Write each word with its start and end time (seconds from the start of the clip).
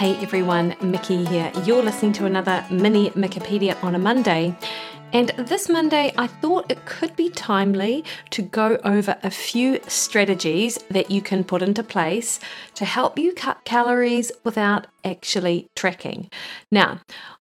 Hey 0.00 0.16
everyone, 0.22 0.74
Mikki 0.80 1.26
here. 1.26 1.52
You're 1.66 1.82
listening 1.82 2.14
to 2.14 2.24
another 2.24 2.64
mini 2.70 3.10
Mikkipedia 3.10 3.76
on 3.84 3.94
a 3.94 3.98
Monday. 3.98 4.56
And 5.12 5.28
this 5.36 5.68
Monday, 5.68 6.14
I 6.16 6.26
thought 6.26 6.70
it 6.70 6.86
could 6.86 7.14
be 7.16 7.28
timely 7.28 8.02
to 8.30 8.40
go 8.40 8.78
over 8.82 9.18
a 9.22 9.30
few 9.30 9.78
strategies 9.88 10.78
that 10.90 11.10
you 11.10 11.20
can 11.20 11.44
put 11.44 11.60
into 11.60 11.82
place 11.82 12.40
to 12.76 12.86
help 12.86 13.18
you 13.18 13.34
cut 13.34 13.62
calories 13.66 14.32
without 14.42 14.86
actually 15.04 15.66
tracking. 15.76 16.30
Now, 16.70 17.00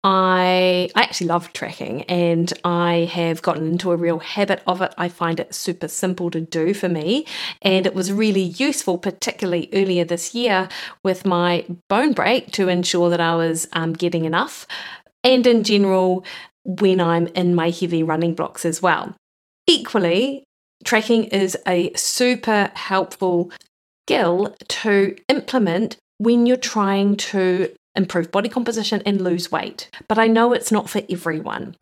I 0.04 0.90
I 0.96 1.02
actually 1.04 1.28
love 1.28 1.54
tracking 1.54 2.04
and 2.04 2.52
I 2.66 3.10
have 3.14 3.42
gotten 3.42 3.68
into 3.68 3.92
a 3.92 3.96
real 3.96 4.20
habit 4.20 4.62
of 4.68 4.82
it. 4.82 4.94
I 4.98 5.08
find 5.08 5.40
it 5.40 5.56
super 5.56 5.88
simple 5.88 6.30
to 6.32 6.42
do 6.42 6.74
for 6.74 6.90
me 6.90 7.26
and 7.62 7.86
it 7.86 7.96
was 7.96 8.12
really 8.12 8.42
useful 8.42 8.98
particularly 8.98 9.70
earlier 9.72 10.04
this 10.04 10.36
year 10.36 10.68
with 11.04 11.26
my 11.26 11.66
bone 11.88 12.12
break 12.12 12.52
to 12.54 12.68
ensure 12.68 13.10
that 13.10 13.22
I 13.22 13.36
was 13.36 13.68
um, 13.72 13.94
getting 13.94 14.26
enough 14.26 14.68
and 15.24 15.48
in 15.48 15.64
general 15.64 16.26
when 16.66 17.00
I'm 17.00 17.28
in 17.28 17.56
my 17.56 17.70
heavy 17.70 18.04
running 18.04 18.36
blocks 18.36 18.66
as 18.66 18.82
well. 18.82 19.16
Equally, 19.68 20.44
tracking 20.84 21.26
is 21.26 21.58
a 21.66 21.94
super 21.96 22.72
helpful 22.76 23.52
skill 24.06 24.54
to 24.68 25.16
implement 25.30 25.96
when 26.18 26.46
you're 26.46 26.58
trying 26.58 27.16
to 27.16 27.74
improve 27.96 28.32
body 28.32 28.50
composition 28.50 29.02
and 29.06 29.22
lose 29.22 29.52
weight. 29.52 29.90
But 30.08 30.18
I 30.18 30.28
know 30.28 30.54
it's 30.54 30.72
not 30.72 30.90
for 30.90 31.02
everyone. 31.10 31.76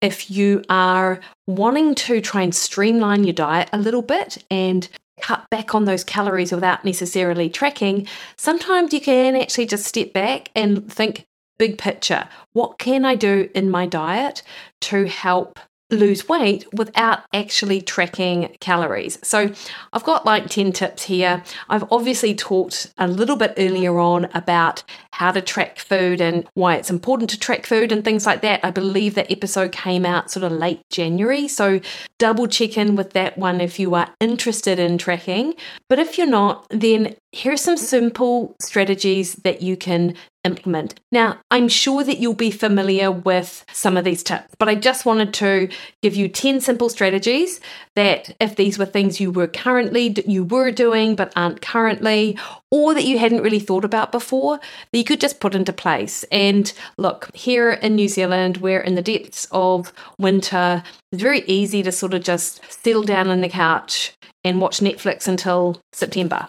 If 0.00 0.30
you 0.30 0.64
are 0.68 1.20
wanting 1.46 1.94
to 1.94 2.20
try 2.20 2.42
and 2.42 2.54
streamline 2.54 3.24
your 3.24 3.34
diet 3.34 3.68
a 3.72 3.78
little 3.78 4.02
bit 4.02 4.44
and 4.50 4.88
cut 5.20 5.48
back 5.50 5.74
on 5.74 5.84
those 5.84 6.02
calories 6.02 6.50
without 6.50 6.84
necessarily 6.84 7.48
tracking, 7.48 8.08
sometimes 8.36 8.92
you 8.92 9.00
can 9.00 9.36
actually 9.36 9.66
just 9.66 9.86
step 9.86 10.12
back 10.12 10.50
and 10.56 10.92
think 10.92 11.24
big 11.58 11.78
picture. 11.78 12.28
What 12.52 12.78
can 12.78 13.04
I 13.04 13.14
do 13.14 13.48
in 13.54 13.70
my 13.70 13.86
diet 13.86 14.42
to 14.82 15.06
help 15.06 15.60
lose 15.92 16.28
weight 16.28 16.66
without 16.72 17.20
actually 17.32 17.80
tracking 17.80 18.56
calories. 18.60 19.18
So, 19.22 19.52
I've 19.92 20.04
got 20.04 20.24
like 20.26 20.48
10 20.48 20.72
tips 20.72 21.04
here. 21.04 21.42
I've 21.68 21.84
obviously 21.92 22.34
talked 22.34 22.92
a 22.98 23.06
little 23.06 23.36
bit 23.36 23.54
earlier 23.56 23.98
on 23.98 24.26
about 24.34 24.82
how 25.12 25.30
to 25.32 25.40
track 25.40 25.78
food 25.78 26.20
and 26.20 26.48
why 26.54 26.76
it's 26.76 26.90
important 26.90 27.30
to 27.30 27.38
track 27.38 27.66
food 27.66 27.92
and 27.92 28.04
things 28.04 28.26
like 28.26 28.40
that. 28.42 28.60
I 28.64 28.70
believe 28.70 29.14
that 29.14 29.30
episode 29.30 29.72
came 29.72 30.06
out 30.06 30.30
sort 30.30 30.44
of 30.44 30.52
late 30.52 30.82
January. 30.90 31.48
So, 31.48 31.80
double 32.18 32.46
check 32.46 32.76
in 32.76 32.96
with 32.96 33.12
that 33.12 33.36
one 33.36 33.60
if 33.60 33.78
you 33.78 33.94
are 33.94 34.14
interested 34.20 34.78
in 34.78 34.98
tracking. 34.98 35.54
But 35.88 35.98
if 35.98 36.18
you're 36.18 36.26
not, 36.26 36.66
then 36.70 37.16
here 37.32 37.52
are 37.52 37.56
some 37.56 37.76
simple 37.76 38.54
strategies 38.60 39.34
that 39.36 39.62
you 39.62 39.76
can 39.76 40.14
implement. 40.44 40.98
Now, 41.12 41.38
I'm 41.50 41.68
sure 41.68 42.02
that 42.02 42.18
you'll 42.18 42.34
be 42.34 42.50
familiar 42.50 43.10
with 43.10 43.64
some 43.72 43.96
of 43.96 44.04
these 44.04 44.22
tips, 44.22 44.54
but 44.58 44.68
I 44.68 44.74
just 44.74 45.06
wanted 45.06 45.32
to 45.34 45.68
give 46.02 46.16
you 46.16 46.28
10 46.28 46.60
simple 46.60 46.88
strategies 46.88 47.60
that 47.94 48.34
if 48.40 48.56
these 48.56 48.78
were 48.78 48.86
things 48.86 49.20
you 49.20 49.30
were 49.30 49.46
currently 49.46 50.14
you 50.26 50.44
were 50.44 50.72
doing 50.72 51.14
but 51.14 51.32
aren't 51.36 51.62
currently 51.62 52.36
or 52.70 52.94
that 52.94 53.04
you 53.04 53.18
hadn't 53.18 53.42
really 53.42 53.60
thought 53.60 53.84
about 53.84 54.10
before, 54.10 54.58
that 54.58 54.98
you 54.98 55.04
could 55.04 55.20
just 55.20 55.40
put 55.40 55.54
into 55.54 55.72
place. 55.72 56.24
And 56.32 56.72
look, 56.96 57.34
here 57.34 57.70
in 57.70 57.94
New 57.94 58.08
Zealand, 58.08 58.56
we're 58.56 58.80
in 58.80 58.94
the 58.94 59.02
depths 59.02 59.46
of 59.52 59.92
winter. 60.18 60.82
It's 61.12 61.22
very 61.22 61.42
easy 61.42 61.82
to 61.82 61.92
sort 61.92 62.14
of 62.14 62.22
just 62.24 62.60
settle 62.72 63.02
down 63.02 63.28
on 63.28 63.42
the 63.42 63.48
couch 63.48 64.14
and 64.42 64.60
watch 64.60 64.80
Netflix 64.80 65.28
until 65.28 65.80
September. 65.92 66.48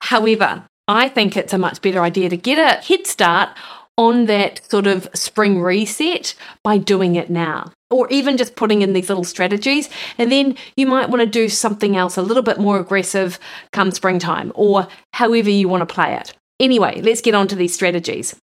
However, 0.00 0.64
I 0.88 1.08
think 1.08 1.36
it's 1.36 1.52
a 1.52 1.58
much 1.58 1.82
better 1.82 2.00
idea 2.00 2.30
to 2.30 2.36
get 2.36 2.58
a 2.58 2.82
head 2.84 3.06
start 3.06 3.50
on 3.98 4.26
that 4.26 4.60
sort 4.70 4.86
of 4.86 5.08
spring 5.12 5.60
reset 5.60 6.34
by 6.64 6.78
doing 6.78 7.16
it 7.16 7.28
now. 7.28 7.72
Or 7.90 8.08
even 8.10 8.36
just 8.36 8.56
putting 8.56 8.82
in 8.82 8.92
these 8.92 9.08
little 9.08 9.24
strategies. 9.24 9.88
And 10.18 10.32
then 10.32 10.56
you 10.76 10.86
might 10.86 11.10
want 11.10 11.20
to 11.20 11.26
do 11.26 11.48
something 11.48 11.96
else 11.96 12.16
a 12.16 12.22
little 12.22 12.42
bit 12.42 12.58
more 12.58 12.78
aggressive 12.78 13.38
come 13.72 13.90
springtime, 13.90 14.52
or 14.54 14.88
however 15.14 15.50
you 15.50 15.68
want 15.68 15.86
to 15.86 15.94
play 15.94 16.14
it. 16.14 16.34
Anyway, 16.60 17.00
let's 17.02 17.20
get 17.20 17.34
on 17.34 17.48
to 17.48 17.56
these 17.56 17.74
strategies. 17.74 18.34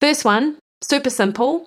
First 0.00 0.24
one, 0.24 0.58
super 0.82 1.10
simple 1.10 1.66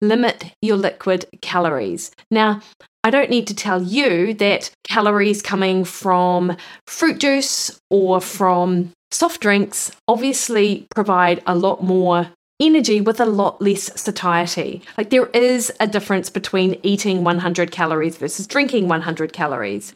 limit 0.00 0.52
your 0.62 0.76
liquid 0.76 1.26
calories. 1.40 2.10
Now, 2.30 2.60
I 3.04 3.10
don't 3.10 3.30
need 3.30 3.46
to 3.46 3.54
tell 3.54 3.82
you 3.82 4.34
that 4.34 4.70
calories 4.84 5.42
coming 5.42 5.84
from 5.84 6.56
fruit 6.86 7.18
juice 7.18 7.80
or 7.90 8.20
from 8.20 8.92
soft 9.10 9.40
drinks 9.40 9.90
obviously 10.06 10.86
provide 10.94 11.42
a 11.46 11.54
lot 11.54 11.82
more 11.82 12.28
energy 12.60 13.00
with 13.00 13.20
a 13.20 13.26
lot 13.26 13.62
less 13.62 13.88
satiety. 14.00 14.82
Like 14.96 15.10
there 15.10 15.26
is 15.26 15.72
a 15.80 15.86
difference 15.86 16.28
between 16.28 16.78
eating 16.82 17.22
100 17.22 17.70
calories 17.70 18.16
versus 18.16 18.46
drinking 18.46 18.88
100 18.88 19.32
calories. 19.32 19.94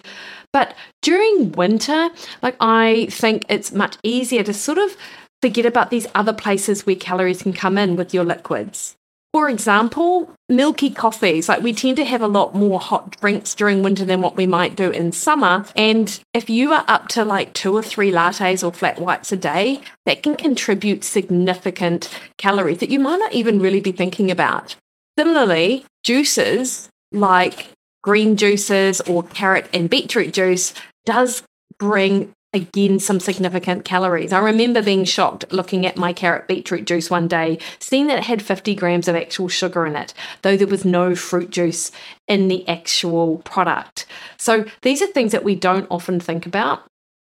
But 0.53 0.77
during 1.03 1.53
winter, 1.53 2.11
like 2.41 2.57
I 2.61 3.09
think 3.11 3.45
it's 3.49 3.73
much 3.73 3.97
easier 4.03 4.45
to 4.45 4.55
sort 4.55 4.79
of 4.79 4.97
forget 5.41 5.67
about 5.67 5.91
these 5.91 6.07
other 6.15 6.33
places 6.33 6.87
where 6.87 6.95
calories 6.95 7.43
can 7.43 7.53
come 7.53 7.77
in 7.77 7.97
with 7.97 8.15
your 8.15 8.25
liquids. 8.25 8.97
For 9.33 9.49
example, 9.49 10.31
milky 10.51 10.91
coffees. 10.91 11.49
Like 11.49 11.63
we 11.63 11.73
tend 11.73 11.97
to 11.97 12.05
have 12.05 12.21
a 12.21 12.29
lot 12.29 12.55
more 12.55 12.79
hot 12.79 13.19
drinks 13.19 13.55
during 13.55 13.83
winter 13.83 14.05
than 14.05 14.21
what 14.21 14.37
we 14.37 14.47
might 14.47 14.77
do 14.77 14.91
in 14.91 15.11
summer. 15.13 15.65
And 15.75 16.21
if 16.35 16.51
you 16.51 16.73
are 16.73 16.85
up 16.87 17.09
to 17.09 17.25
like 17.25 17.55
two 17.55 17.75
or 17.75 17.83
three 17.83 18.13
lattes 18.13 18.67
or 18.67 18.73
flat 18.73 19.01
whites 19.01 19.33
a 19.33 19.37
day, 19.37 19.81
that 20.05 20.23
can 20.23 20.37
contribute 20.37 21.03
significant 21.03 22.11
calories 22.37 22.79
that 22.79 22.91
you 22.91 22.99
might 22.99 23.17
not 23.17 23.33
even 23.33 23.59
really 23.59 23.81
be 23.81 23.93
thinking 23.93 24.31
about. 24.31 24.77
Similarly, 25.19 25.87
juices 26.05 26.91
like 27.11 27.71
green 28.03 28.37
juices 28.37 29.01
or 29.03 29.23
carrot 29.23 29.69
and 29.73 29.89
beetroot 29.89 30.35
juice 30.35 30.75
does 31.07 31.43
bring 31.79 32.33
again 32.53 32.99
some 32.99 33.21
significant 33.21 33.85
calories. 33.85 34.33
I 34.33 34.39
remember 34.39 34.83
being 34.83 35.05
shocked 35.05 35.45
looking 35.51 35.87
at 35.87 35.97
my 35.97 36.13
carrot 36.13 36.49
beetroot 36.49 36.87
juice 36.87 37.11
one 37.11 37.29
day, 37.29 37.59
seeing 37.79 38.07
that 38.09 38.19
it 38.19 38.25
had 38.25 38.43
50 38.43 38.75
grams 38.75 39.09
of 39.09 39.17
actual 39.17 39.49
sugar 39.49 39.87
in 39.87 39.97
it, 39.97 40.13
though 40.43 40.57
there 40.57 40.67
was 40.67 40.85
no 40.85 41.15
fruit 41.15 41.51
juice 41.51 41.91
in 42.29 42.49
the 42.49 42.67
actual 42.69 43.39
product. 43.39 44.07
So 44.37 44.65
these 44.83 45.03
are 45.03 45.07
things 45.07 45.33
that 45.33 45.45
we 45.45 45.55
don't 45.55 45.87
often 45.91 46.21
think 46.21 46.47
about. 46.47 46.85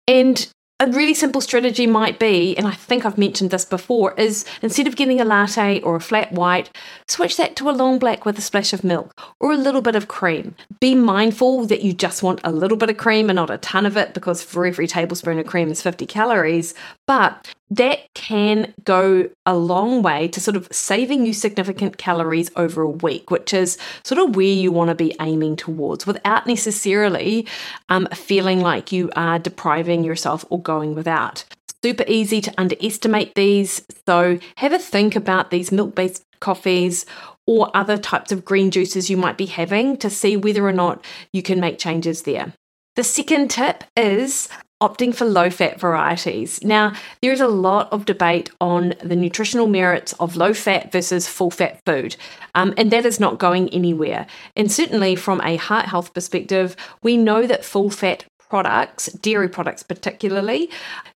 And 0.08 0.46
a 0.78 0.86
really 0.88 1.14
simple 1.14 1.40
strategy 1.40 1.86
might 1.86 2.18
be, 2.18 2.54
and 2.58 2.66
I 2.66 2.72
think 2.72 3.06
I've 3.06 3.16
mentioned 3.16 3.50
this 3.50 3.64
before, 3.64 4.12
is 4.14 4.44
instead 4.60 4.86
of 4.86 4.94
getting 4.94 5.22
a 5.22 5.24
latte 5.24 5.80
or 5.80 5.96
a 5.96 6.00
flat 6.00 6.32
white, 6.32 6.68
switch 7.08 7.38
that 7.38 7.56
to 7.56 7.70
a 7.70 7.72
long 7.72 7.98
black 7.98 8.26
with 8.26 8.36
a 8.36 8.42
splash 8.42 8.74
of 8.74 8.84
milk 8.84 9.18
or 9.40 9.52
a 9.52 9.56
little 9.56 9.80
bit 9.80 9.96
of 9.96 10.06
cream. 10.06 10.54
Be 10.78 10.94
mindful 10.94 11.64
that 11.66 11.80
you 11.80 11.94
just 11.94 12.22
want 12.22 12.40
a 12.44 12.52
little 12.52 12.76
bit 12.76 12.90
of 12.90 12.98
cream 12.98 13.30
and 13.30 13.36
not 13.36 13.48
a 13.48 13.56
ton 13.58 13.86
of 13.86 13.96
it 13.96 14.12
because 14.12 14.42
for 14.42 14.66
every 14.66 14.86
tablespoon 14.86 15.38
of 15.38 15.46
cream 15.46 15.70
is 15.70 15.80
50 15.80 16.04
calories. 16.04 16.74
But 17.06 17.54
that 17.70 18.12
can 18.14 18.74
go 18.84 19.28
a 19.44 19.56
long 19.56 20.02
way 20.02 20.28
to 20.28 20.40
sort 20.40 20.56
of 20.56 20.68
saving 20.72 21.26
you 21.26 21.32
significant 21.32 21.98
calories 21.98 22.50
over 22.56 22.82
a 22.82 22.90
week, 22.90 23.30
which 23.30 23.54
is 23.54 23.78
sort 24.04 24.20
of 24.20 24.34
where 24.36 24.44
you 24.44 24.72
want 24.72 24.88
to 24.88 24.94
be 24.94 25.14
aiming 25.20 25.56
towards 25.56 26.06
without 26.06 26.46
necessarily 26.46 27.46
um, 27.88 28.06
feeling 28.12 28.60
like 28.60 28.92
you 28.92 29.10
are 29.14 29.38
depriving 29.38 30.04
yourself 30.04 30.44
or 30.50 30.60
going 30.60 30.94
without. 30.94 31.44
Super 31.82 32.04
easy 32.08 32.40
to 32.40 32.54
underestimate 32.58 33.34
these. 33.34 33.84
So 34.06 34.38
have 34.56 34.72
a 34.72 34.78
think 34.78 35.14
about 35.14 35.50
these 35.50 35.70
milk 35.70 35.94
based 35.94 36.24
coffees 36.40 37.06
or 37.46 37.70
other 37.74 37.96
types 37.96 38.32
of 38.32 38.44
green 38.44 38.70
juices 38.70 39.08
you 39.08 39.16
might 39.16 39.36
be 39.36 39.46
having 39.46 39.96
to 39.98 40.10
see 40.10 40.36
whether 40.36 40.66
or 40.66 40.72
not 40.72 41.04
you 41.32 41.42
can 41.42 41.60
make 41.60 41.78
changes 41.78 42.22
there. 42.22 42.52
The 42.96 43.04
second 43.04 43.50
tip 43.50 43.84
is 43.96 44.48
opting 44.82 45.14
for 45.14 45.24
low 45.24 45.48
fat 45.48 45.80
varieties. 45.80 46.62
Now, 46.62 46.92
there 47.22 47.32
is 47.32 47.40
a 47.40 47.48
lot 47.48 47.90
of 47.92 48.04
debate 48.04 48.50
on 48.60 48.94
the 49.02 49.16
nutritional 49.16 49.66
merits 49.66 50.12
of 50.14 50.36
low 50.36 50.52
fat 50.52 50.92
versus 50.92 51.26
full 51.26 51.50
fat 51.50 51.80
food, 51.86 52.16
um, 52.54 52.74
and 52.76 52.90
that 52.90 53.06
is 53.06 53.18
not 53.18 53.38
going 53.38 53.68
anywhere. 53.70 54.26
And 54.54 54.70
certainly, 54.70 55.16
from 55.16 55.40
a 55.42 55.56
heart 55.56 55.86
health 55.86 56.12
perspective, 56.12 56.76
we 57.02 57.16
know 57.16 57.46
that 57.46 57.64
full 57.64 57.90
fat 57.90 58.24
products, 58.48 59.06
dairy 59.12 59.48
products 59.48 59.82
particularly, 59.82 60.70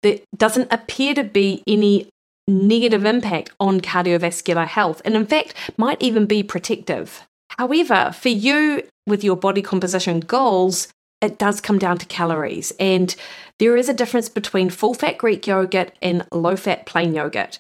there 0.03 0.19
doesn't 0.36 0.71
appear 0.71 1.13
to 1.13 1.24
be 1.24 1.63
any 1.68 2.10
negative 2.48 3.03
impact 3.03 3.51
on 3.60 3.81
cardiovascular 3.81 4.68
health, 4.68 5.01
and 5.03 5.15
in 5.15 5.25
fact, 5.25 5.53
might 5.77 6.01
even 6.01 6.25
be 6.25 6.44
protective. 6.44 7.27
However, 7.57 8.12
for 8.13 8.30
you 8.30 8.83
with 9.07 9.24
your 9.24 9.36
body 9.36 9.62
composition 9.62 10.19
goals, 10.19 10.89
it 11.22 11.38
does 11.38 11.62
come 11.62 11.80
down 11.80 11.98
to 11.98 12.06
calories. 12.06 12.72
And 12.80 13.16
there 13.60 13.75
is 13.75 13.90
a 13.90 13.94
difference 13.94 14.30
between 14.30 14.69
full 14.69 14.94
fat 14.94 15.18
Greek 15.18 15.48
yogurt 15.48 15.92
and 16.02 16.25
low 16.31 16.56
fat 16.56 16.86
plain 16.86 17.14
yogurt, 17.14 17.60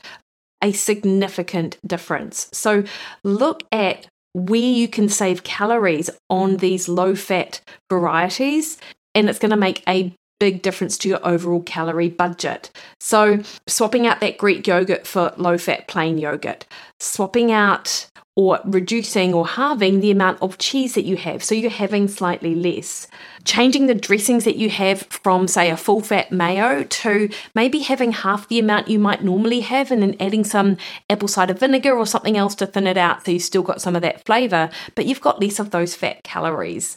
a 0.63 0.71
significant 0.71 1.77
difference. 1.85 2.49
So 2.53 2.83
look 3.23 3.63
at 3.71 4.07
where 4.33 4.59
you 4.59 4.87
can 4.87 5.09
save 5.09 5.43
calories 5.43 6.09
on 6.29 6.57
these 6.57 6.87
low 6.87 7.15
fat 7.15 7.61
varieties, 7.89 8.77
and 9.15 9.29
it's 9.29 9.39
going 9.39 9.51
to 9.51 9.57
make 9.57 9.81
a 9.87 10.13
big 10.39 10.61
difference 10.61 10.97
to 10.99 11.09
your 11.09 11.25
overall 11.27 11.63
calorie 11.63 12.09
budget. 12.09 12.69
So, 12.99 13.41
swapping 13.65 14.05
out 14.05 14.19
that 14.19 14.37
Greek 14.37 14.67
yogurt 14.67 15.07
for 15.07 15.33
low 15.37 15.57
fat 15.57 15.87
plain 15.87 16.19
yogurt, 16.19 16.67
swapping 16.99 17.51
out 17.51 18.07
or 18.37 18.59
reducing 18.65 19.33
or 19.33 19.47
halving 19.47 19.99
the 19.99 20.11
amount 20.11 20.39
of 20.43 20.59
cheese 20.59 20.93
that 20.93 21.05
you 21.05 21.17
have. 21.17 21.43
So 21.43 21.55
you're 21.55 21.71
having 21.71 22.07
slightly 22.07 22.53
less. 22.53 23.07
Changing 23.45 23.87
the 23.87 23.95
dressings 23.95 24.43
that 24.43 24.57
you 24.57 24.69
have 24.69 25.01
from, 25.09 25.47
say, 25.47 25.71
a 25.71 25.75
full 25.75 26.01
fat 26.01 26.31
mayo 26.31 26.83
to 26.83 27.29
maybe 27.55 27.79
having 27.79 28.11
half 28.11 28.47
the 28.47 28.59
amount 28.59 28.89
you 28.89 28.99
might 28.99 29.23
normally 29.23 29.61
have 29.61 29.89
and 29.89 30.03
then 30.03 30.15
adding 30.19 30.43
some 30.43 30.77
apple 31.09 31.27
cider 31.27 31.55
vinegar 31.55 31.97
or 31.97 32.05
something 32.05 32.37
else 32.37 32.53
to 32.53 32.67
thin 32.67 32.85
it 32.85 32.95
out 32.95 33.25
so 33.25 33.31
you've 33.31 33.41
still 33.41 33.63
got 33.63 33.81
some 33.81 33.95
of 33.95 34.03
that 34.03 34.23
flavor, 34.23 34.69
but 34.93 35.07
you've 35.07 35.19
got 35.19 35.41
less 35.41 35.57
of 35.57 35.71
those 35.71 35.95
fat 35.95 36.23
calories. 36.23 36.95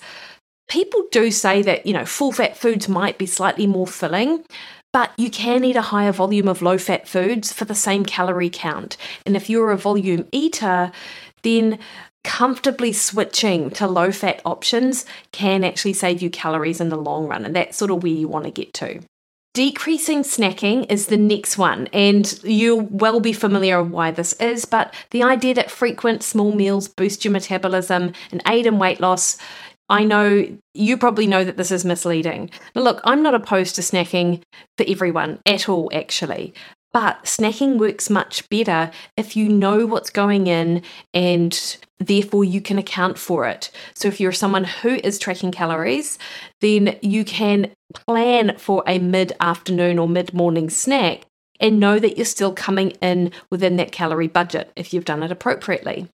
People 0.69 1.05
do 1.11 1.31
say 1.31 1.63
that, 1.63 1.87
you 1.87 1.95
know, 1.95 2.05
full 2.05 2.33
fat 2.33 2.55
foods 2.55 2.87
might 2.87 3.17
be 3.17 3.27
slightly 3.27 3.67
more 3.67 3.87
filling, 3.87 4.45
but 4.93 5.13
you 5.17 5.31
can 5.31 5.65
eat 5.65 5.77
a 5.77 5.83
higher 5.83 6.11
volume 6.11 6.49
of 6.49 6.63
low 6.63 6.77
fat 6.77 7.07
foods 7.07 7.53
for 7.53 7.65
the 7.65 7.75
same 7.75 8.05
calorie 8.05 8.51
count. 8.51 8.97
And 9.25 9.37
if 9.37 9.49
you're 9.49 9.71
a 9.71 9.77
volume 9.77 10.27
eater, 10.33 10.91
then 11.43 11.79
comfortably 12.23 12.93
switching 12.93 13.71
to 13.71 13.87
low 13.87 14.13
fat 14.13 14.43
options 14.45 15.07
can 15.33 15.65
actually 15.65 15.95
save 15.95 16.21
you 16.21 16.31
calories 16.31 16.81
in 16.81 16.91
the 16.91 16.97
long 16.97 17.27
run. 17.27 17.45
And 17.45 17.57
that's 17.57 17.79
sort 17.79 17.91
of 17.91 18.03
where 18.03 18.13
you 18.13 18.29
want 18.29 18.45
to 18.45 18.51
get 18.51 18.73
to. 18.75 19.01
Decreasing 19.53 20.23
snacking 20.23 20.87
is 20.89 21.07
the 21.07 21.17
next 21.17 21.59
one, 21.59 21.89
and 21.93 22.41
you'll 22.45 22.83
well 22.83 23.19
be 23.19 23.33
familiar 23.33 23.83
with 23.83 23.91
why 23.91 24.13
this 24.13 24.33
is. 24.35 24.65
But 24.65 24.95
the 25.11 25.25
idea 25.25 25.55
that 25.55 25.73
frequent 25.73 26.23
small 26.23 26.53
meals 26.53 26.87
boost 26.87 27.25
your 27.25 27.33
metabolism 27.33 28.13
and 28.31 28.43
aid 28.47 28.67
in 28.67 28.79
weight 28.79 29.01
loss, 29.01 29.39
I 29.89 30.05
know 30.05 30.47
you 30.73 30.97
probably 30.97 31.27
know 31.27 31.43
that 31.43 31.57
this 31.57 31.73
is 31.73 31.85
misleading. 31.85 32.51
Now, 32.77 32.83
look, 32.83 33.01
I'm 33.03 33.25
not 33.25 33.35
opposed 33.35 33.75
to 33.75 33.81
snacking 33.81 34.43
for 34.79 34.87
everyone 34.87 35.41
at 35.45 35.69
all, 35.69 35.91
actually. 35.93 36.55
But 36.93 37.25
snacking 37.25 37.79
works 37.79 38.11
much 38.11 38.49
better 38.49 38.91
if 39.17 39.37
you 39.37 39.49
know 39.49 39.87
what's 39.87 40.11
going 40.11 40.49
in 40.49 40.83
and 41.15 41.77
therefore 41.99 42.45
you 42.45 42.61
can 42.61 42.79
account 42.79 43.19
for 43.19 43.47
it. 43.47 43.71
So, 43.95 44.09
if 44.09 44.21
you're 44.21 44.33
someone 44.33 44.65
who 44.65 44.95
is 45.05 45.19
tracking 45.19 45.53
calories, 45.53 46.19
then 46.61 46.99
you 47.01 47.25
can 47.25 47.73
plan 47.95 48.57
for 48.59 48.83
a 48.87 48.99
mid 48.99 49.33
afternoon 49.41 49.99
or 49.99 50.09
mid 50.09 50.35
morning 50.35 50.69
snack 50.69 51.27
and 51.61 51.79
know 51.79 51.99
that 51.99 52.17
you're 52.17 52.25
still 52.25 52.53
coming 52.53 52.91
in 53.03 53.31
within 53.51 53.77
that 53.77 53.93
calorie 53.93 54.29
budget 54.29 54.73
if 54.75 54.93
you've 54.93 55.05
done 55.05 55.23
it 55.23 55.31
appropriately. 55.31 56.09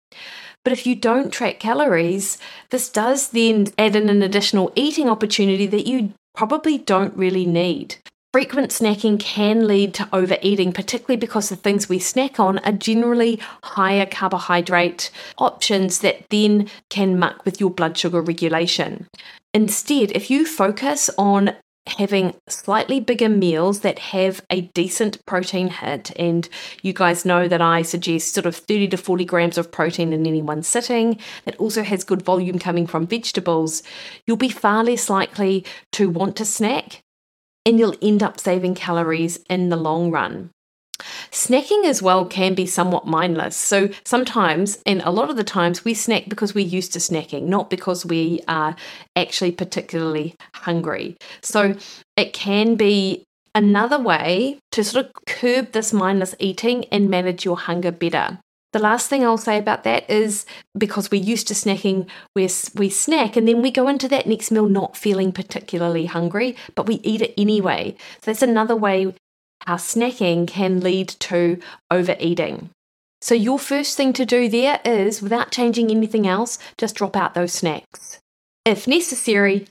But 0.64 0.72
if 0.72 0.86
you 0.86 0.96
don't 0.96 1.32
track 1.32 1.60
calories, 1.60 2.38
this 2.70 2.88
does 2.88 3.28
then 3.28 3.68
add 3.78 3.94
in 3.94 4.08
an 4.08 4.22
additional 4.22 4.72
eating 4.74 5.08
opportunity 5.08 5.66
that 5.68 5.86
you 5.86 6.12
probably 6.34 6.76
don't 6.76 7.16
really 7.16 7.46
need. 7.46 7.96
Frequent 8.36 8.70
snacking 8.70 9.18
can 9.18 9.66
lead 9.66 9.94
to 9.94 10.06
overeating, 10.12 10.70
particularly 10.70 11.16
because 11.16 11.48
the 11.48 11.56
things 11.56 11.88
we 11.88 11.98
snack 11.98 12.38
on 12.38 12.58
are 12.58 12.72
generally 12.72 13.40
higher 13.64 14.04
carbohydrate 14.04 15.10
options 15.38 16.00
that 16.00 16.28
then 16.28 16.68
can 16.90 17.18
muck 17.18 17.46
with 17.46 17.60
your 17.60 17.70
blood 17.70 17.96
sugar 17.96 18.20
regulation. 18.20 19.06
Instead, 19.54 20.12
if 20.12 20.30
you 20.30 20.44
focus 20.44 21.08
on 21.16 21.56
having 21.86 22.34
slightly 22.46 23.00
bigger 23.00 23.30
meals 23.30 23.80
that 23.80 23.98
have 23.98 24.44
a 24.50 24.62
decent 24.74 25.24
protein 25.24 25.68
hit. 25.68 26.10
And 26.18 26.46
you 26.82 26.92
guys 26.92 27.24
know 27.24 27.48
that 27.48 27.62
I 27.62 27.82
suggest 27.82 28.34
sort 28.34 28.44
of 28.44 28.56
30 28.56 28.88
to 28.88 28.96
40 28.96 29.24
grams 29.24 29.56
of 29.56 29.70
protein 29.70 30.12
in 30.12 30.26
any 30.26 30.42
one 30.42 30.62
sitting. 30.62 31.18
That 31.44 31.56
also 31.56 31.84
has 31.84 32.04
good 32.04 32.22
volume 32.22 32.58
coming 32.58 32.86
from 32.86 33.06
vegetables. 33.06 33.82
You'll 34.26 34.36
be 34.36 34.48
far 34.48 34.84
less 34.84 35.08
likely 35.08 35.64
to 35.92 36.10
want 36.10 36.36
to 36.36 36.44
snack 36.44 37.02
and 37.66 37.78
you'll 37.78 37.96
end 38.00 38.22
up 38.22 38.40
saving 38.40 38.74
calories 38.74 39.38
in 39.50 39.68
the 39.68 39.76
long 39.76 40.10
run. 40.10 40.50
Snacking 41.30 41.84
as 41.84 42.00
well 42.00 42.24
can 42.24 42.54
be 42.54 42.64
somewhat 42.64 43.06
mindless. 43.06 43.56
So 43.56 43.90
sometimes, 44.04 44.78
and 44.86 45.02
a 45.02 45.10
lot 45.10 45.28
of 45.28 45.36
the 45.36 45.44
times, 45.44 45.84
we 45.84 45.92
snack 45.92 46.24
because 46.28 46.54
we're 46.54 46.64
used 46.64 46.94
to 46.94 46.98
snacking, 46.98 47.42
not 47.42 47.68
because 47.68 48.06
we 48.06 48.40
are 48.48 48.74
actually 49.14 49.52
particularly 49.52 50.34
hungry. 50.54 51.16
So 51.42 51.76
it 52.16 52.32
can 52.32 52.76
be 52.76 53.24
another 53.54 53.98
way 53.98 54.58
to 54.72 54.84
sort 54.84 55.06
of 55.06 55.12
curb 55.26 55.72
this 55.72 55.92
mindless 55.92 56.34
eating 56.38 56.86
and 56.86 57.10
manage 57.10 57.44
your 57.44 57.58
hunger 57.58 57.92
better. 57.92 58.38
The 58.72 58.78
last 58.78 59.08
thing 59.08 59.24
I'll 59.24 59.38
say 59.38 59.58
about 59.58 59.84
that 59.84 60.08
is 60.10 60.44
because 60.76 61.10
we're 61.10 61.22
used 61.22 61.48
to 61.48 61.54
snacking, 61.54 62.08
we 62.34 62.48
we 62.74 62.90
snack 62.90 63.36
and 63.36 63.48
then 63.48 63.62
we 63.62 63.70
go 63.70 63.88
into 63.88 64.08
that 64.08 64.26
next 64.26 64.50
meal 64.50 64.68
not 64.68 64.96
feeling 64.96 65.32
particularly 65.32 66.06
hungry, 66.06 66.56
but 66.74 66.86
we 66.86 66.96
eat 66.96 67.22
it 67.22 67.34
anyway. 67.38 67.96
So 68.20 68.30
that's 68.30 68.42
another 68.42 68.76
way 68.76 69.14
how 69.66 69.76
snacking 69.76 70.46
can 70.46 70.80
lead 70.80 71.08
to 71.08 71.58
overeating. 71.90 72.70
So, 73.20 73.34
your 73.34 73.58
first 73.58 73.96
thing 73.96 74.12
to 74.12 74.26
do 74.26 74.48
there 74.48 74.80
is, 74.84 75.22
without 75.22 75.50
changing 75.50 75.90
anything 75.90 76.26
else, 76.26 76.58
just 76.78 76.94
drop 76.94 77.16
out 77.16 77.34
those 77.34 77.52
snacks. 77.52 78.20
If 78.64 78.86
necessary, 78.86 79.66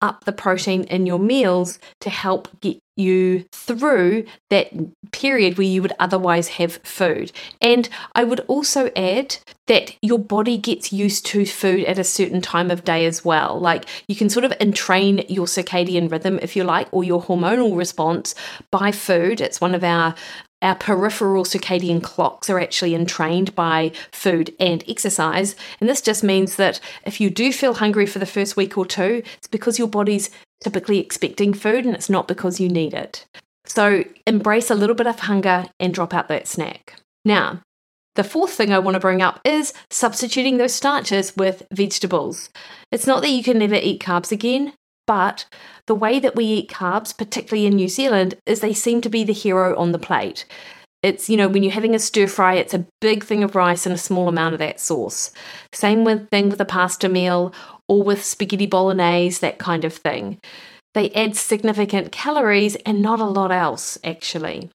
up 0.00 0.24
the 0.24 0.32
protein 0.32 0.84
in 0.84 1.06
your 1.06 1.18
meals 1.18 1.78
to 2.00 2.10
help 2.10 2.48
get 2.60 2.78
you 2.96 3.44
through 3.52 4.24
that 4.50 4.72
period 5.12 5.58
where 5.58 5.66
you 5.66 5.82
would 5.82 5.92
otherwise 5.98 6.48
have 6.48 6.74
food. 6.84 7.32
And 7.60 7.88
I 8.14 8.24
would 8.24 8.40
also 8.40 8.90
add 8.96 9.36
that 9.66 9.96
your 10.02 10.18
body 10.18 10.58
gets 10.58 10.92
used 10.92 11.24
to 11.26 11.46
food 11.46 11.84
at 11.84 11.98
a 11.98 12.04
certain 12.04 12.40
time 12.40 12.70
of 12.70 12.84
day 12.84 13.06
as 13.06 13.24
well. 13.24 13.58
Like 13.58 13.86
you 14.06 14.14
can 14.14 14.28
sort 14.28 14.44
of 14.44 14.52
entrain 14.60 15.24
your 15.28 15.46
circadian 15.46 16.10
rhythm, 16.10 16.38
if 16.42 16.54
you 16.54 16.64
like, 16.64 16.88
or 16.92 17.04
your 17.04 17.22
hormonal 17.22 17.76
response 17.76 18.34
by 18.70 18.92
food. 18.92 19.40
It's 19.40 19.60
one 19.60 19.74
of 19.74 19.82
our 19.82 20.14
our 20.64 20.74
peripheral 20.74 21.44
circadian 21.44 22.02
clocks 22.02 22.48
are 22.48 22.58
actually 22.58 22.94
entrained 22.94 23.54
by 23.54 23.92
food 24.10 24.54
and 24.58 24.82
exercise. 24.88 25.54
And 25.78 25.90
this 25.90 26.00
just 26.00 26.24
means 26.24 26.56
that 26.56 26.80
if 27.04 27.20
you 27.20 27.28
do 27.28 27.52
feel 27.52 27.74
hungry 27.74 28.06
for 28.06 28.18
the 28.18 28.26
first 28.26 28.56
week 28.56 28.78
or 28.78 28.86
two, 28.86 29.22
it's 29.36 29.46
because 29.46 29.78
your 29.78 29.88
body's 29.88 30.30
typically 30.62 30.98
expecting 30.98 31.52
food 31.54 31.84
and 31.84 31.94
it's 31.94 32.10
not 32.10 32.28
because 32.28 32.60
you 32.60 32.68
need 32.68 32.94
it. 32.94 33.26
So 33.66 34.04
embrace 34.26 34.70
a 34.70 34.74
little 34.74 34.94
bit 34.94 35.06
of 35.06 35.20
hunger 35.20 35.66
and 35.80 35.94
drop 35.94 36.14
out 36.14 36.28
that 36.28 36.46
snack. 36.46 37.00
Now, 37.24 37.62
the 38.14 38.24
fourth 38.24 38.52
thing 38.52 38.72
I 38.72 38.78
want 38.78 38.94
to 38.94 39.00
bring 39.00 39.22
up 39.22 39.40
is 39.44 39.72
substituting 39.90 40.56
those 40.56 40.74
starches 40.74 41.36
with 41.36 41.66
vegetables. 41.72 42.50
It's 42.92 43.06
not 43.06 43.22
that 43.22 43.30
you 43.30 43.42
can 43.42 43.58
never 43.58 43.74
eat 43.74 44.02
carbs 44.02 44.30
again, 44.30 44.74
but 45.06 45.46
the 45.86 45.94
way 45.94 46.20
that 46.20 46.36
we 46.36 46.44
eat 46.44 46.70
carbs, 46.70 47.16
particularly 47.16 47.66
in 47.66 47.74
New 47.74 47.88
Zealand, 47.88 48.36
is 48.46 48.60
they 48.60 48.72
seem 48.72 49.00
to 49.00 49.08
be 49.08 49.24
the 49.24 49.32
hero 49.32 49.76
on 49.76 49.92
the 49.92 49.98
plate. 49.98 50.44
It's, 51.02 51.28
you 51.28 51.36
know, 51.36 51.48
when 51.48 51.62
you're 51.62 51.72
having 51.72 51.94
a 51.94 51.98
stir 51.98 52.26
fry, 52.26 52.54
it's 52.54 52.72
a 52.72 52.86
big 53.02 53.24
thing 53.24 53.44
of 53.44 53.54
rice 53.54 53.84
and 53.84 53.94
a 53.94 53.98
small 53.98 54.28
amount 54.28 54.54
of 54.54 54.58
that 54.60 54.80
sauce. 54.80 55.32
Same 55.72 56.02
with 56.04 56.30
thing 56.30 56.48
with 56.48 56.60
a 56.60 56.64
pasta 56.64 57.10
meal 57.10 57.52
or 57.88 58.02
with 58.02 58.24
spaghetti 58.24 58.66
bolognese, 58.66 59.40
that 59.40 59.58
kind 59.58 59.84
of 59.84 59.94
thing. 59.94 60.38
They 60.94 61.10
add 61.10 61.36
significant 61.36 62.12
calories 62.12 62.76
and 62.86 63.02
not 63.02 63.20
a 63.20 63.24
lot 63.24 63.50
else, 63.50 63.98
actually. 64.04 64.70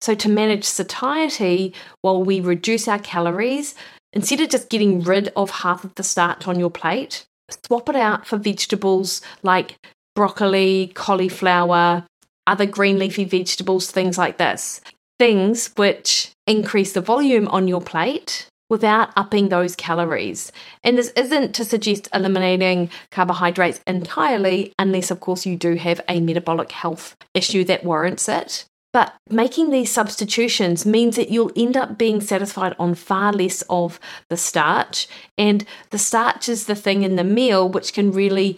So, 0.00 0.14
to 0.14 0.28
manage 0.28 0.64
satiety 0.64 1.72
while 2.02 2.22
we 2.22 2.40
reduce 2.40 2.86
our 2.86 2.98
calories, 2.98 3.74
instead 4.12 4.40
of 4.40 4.50
just 4.50 4.68
getting 4.68 5.02
rid 5.02 5.32
of 5.34 5.50
half 5.50 5.84
of 5.84 5.94
the 5.94 6.02
starch 6.02 6.46
on 6.46 6.58
your 6.58 6.70
plate, 6.70 7.24
swap 7.66 7.88
it 7.88 7.96
out 7.96 8.26
for 8.26 8.36
vegetables 8.36 9.22
like 9.42 9.76
broccoli, 10.14 10.92
cauliflower, 10.94 12.04
other 12.46 12.66
green 12.66 12.98
leafy 12.98 13.24
vegetables, 13.24 13.90
things 13.90 14.18
like 14.18 14.36
this. 14.36 14.80
Things 15.18 15.70
which 15.76 16.30
increase 16.46 16.92
the 16.92 17.00
volume 17.00 17.48
on 17.48 17.68
your 17.68 17.80
plate 17.80 18.48
without 18.70 19.10
upping 19.16 19.48
those 19.48 19.76
calories. 19.76 20.50
And 20.82 20.96
this 20.96 21.12
isn't 21.16 21.54
to 21.54 21.64
suggest 21.64 22.08
eliminating 22.14 22.90
carbohydrates 23.10 23.80
entirely, 23.86 24.72
unless, 24.78 25.10
of 25.10 25.20
course, 25.20 25.46
you 25.46 25.56
do 25.56 25.74
have 25.74 26.00
a 26.08 26.20
metabolic 26.20 26.72
health 26.72 27.16
issue 27.34 27.64
that 27.64 27.84
warrants 27.84 28.28
it. 28.28 28.64
But 28.92 29.12
making 29.28 29.70
these 29.70 29.90
substitutions 29.92 30.86
means 30.86 31.16
that 31.16 31.28
you'll 31.28 31.50
end 31.56 31.76
up 31.76 31.98
being 31.98 32.20
satisfied 32.20 32.76
on 32.78 32.94
far 32.94 33.32
less 33.32 33.62
of 33.68 33.98
the 34.30 34.36
starch. 34.36 35.08
And 35.36 35.64
the 35.90 35.98
starch 35.98 36.48
is 36.48 36.66
the 36.66 36.76
thing 36.76 37.02
in 37.02 37.16
the 37.16 37.24
meal 37.24 37.68
which 37.68 37.92
can 37.92 38.12
really 38.12 38.56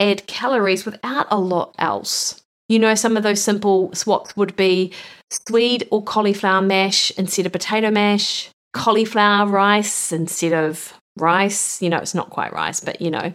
add 0.00 0.26
calories 0.26 0.84
without 0.84 1.28
a 1.30 1.38
lot 1.38 1.76
else. 1.78 2.42
You 2.68 2.80
know, 2.80 2.94
some 2.96 3.16
of 3.16 3.22
those 3.22 3.40
simple 3.40 3.94
swaps 3.94 4.36
would 4.36 4.56
be 4.56 4.92
swede 5.30 5.86
or 5.90 6.02
cauliflower 6.02 6.60
mash 6.60 7.10
instead 7.12 7.46
of 7.46 7.52
potato 7.52 7.90
mash, 7.90 8.50
cauliflower 8.72 9.46
rice 9.46 10.12
instead 10.12 10.52
of 10.52 10.92
rice. 11.16 11.82
You 11.82 11.90
know, 11.90 11.98
it's 11.98 12.14
not 12.14 12.30
quite 12.30 12.52
rice, 12.52 12.80
but 12.80 13.00
you 13.00 13.10
know, 13.10 13.32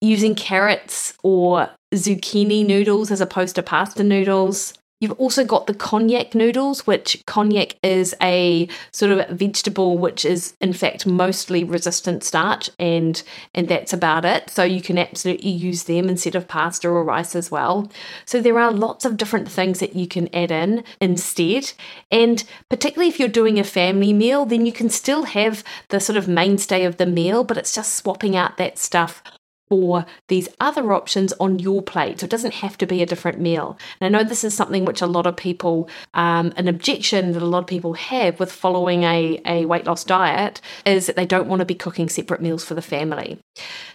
using 0.00 0.34
carrots 0.34 1.14
or 1.22 1.70
zucchini 1.94 2.66
noodles 2.66 3.10
as 3.10 3.20
opposed 3.20 3.54
to 3.56 3.62
pasta 3.62 4.02
noodles, 4.02 4.74
You've 5.02 5.18
also 5.18 5.44
got 5.44 5.66
the 5.66 5.74
konjac 5.74 6.32
noodles, 6.32 6.86
which 6.86 7.24
konjac 7.26 7.74
is 7.82 8.14
a 8.22 8.68
sort 8.92 9.10
of 9.10 9.28
vegetable 9.30 9.98
which 9.98 10.24
is 10.24 10.54
in 10.60 10.72
fact 10.72 11.06
mostly 11.06 11.64
resistant 11.64 12.22
starch 12.22 12.70
and 12.78 13.20
and 13.52 13.66
that's 13.66 13.92
about 13.92 14.24
it. 14.24 14.48
So 14.48 14.62
you 14.62 14.80
can 14.80 14.98
absolutely 14.98 15.50
use 15.50 15.82
them 15.82 16.08
instead 16.08 16.36
of 16.36 16.46
pasta 16.46 16.88
or 16.88 17.02
rice 17.02 17.34
as 17.34 17.50
well. 17.50 17.90
So 18.24 18.40
there 18.40 18.60
are 18.60 18.70
lots 18.70 19.04
of 19.04 19.16
different 19.16 19.50
things 19.50 19.80
that 19.80 19.96
you 19.96 20.06
can 20.06 20.32
add 20.32 20.52
in 20.52 20.84
instead. 21.00 21.72
And 22.12 22.44
particularly 22.68 23.08
if 23.08 23.18
you're 23.18 23.26
doing 23.26 23.58
a 23.58 23.64
family 23.64 24.12
meal, 24.12 24.44
then 24.44 24.66
you 24.66 24.72
can 24.72 24.88
still 24.88 25.24
have 25.24 25.64
the 25.88 25.98
sort 25.98 26.16
of 26.16 26.28
mainstay 26.28 26.84
of 26.84 26.98
the 26.98 27.06
meal, 27.06 27.42
but 27.42 27.58
it's 27.58 27.74
just 27.74 27.96
swapping 27.96 28.36
out 28.36 28.56
that 28.58 28.78
stuff 28.78 29.20
for 29.72 30.04
these 30.28 30.50
other 30.60 30.92
options 30.92 31.32
on 31.40 31.58
your 31.58 31.80
plate. 31.80 32.20
So 32.20 32.24
it 32.24 32.30
doesn't 32.30 32.52
have 32.56 32.76
to 32.76 32.84
be 32.84 33.00
a 33.00 33.06
different 33.06 33.40
meal. 33.40 33.78
And 33.98 34.04
I 34.14 34.18
know 34.18 34.22
this 34.22 34.44
is 34.44 34.52
something 34.52 34.84
which 34.84 35.00
a 35.00 35.06
lot 35.06 35.26
of 35.26 35.34
people, 35.34 35.88
um, 36.12 36.52
an 36.58 36.68
objection 36.68 37.32
that 37.32 37.40
a 37.40 37.46
lot 37.46 37.60
of 37.60 37.66
people 37.66 37.94
have 37.94 38.38
with 38.38 38.52
following 38.52 39.04
a, 39.04 39.40
a 39.46 39.64
weight 39.64 39.86
loss 39.86 40.04
diet 40.04 40.60
is 40.84 41.06
that 41.06 41.16
they 41.16 41.24
don't 41.24 41.48
want 41.48 41.60
to 41.60 41.64
be 41.64 41.74
cooking 41.74 42.10
separate 42.10 42.42
meals 42.42 42.62
for 42.62 42.74
the 42.74 42.82
family. 42.82 43.38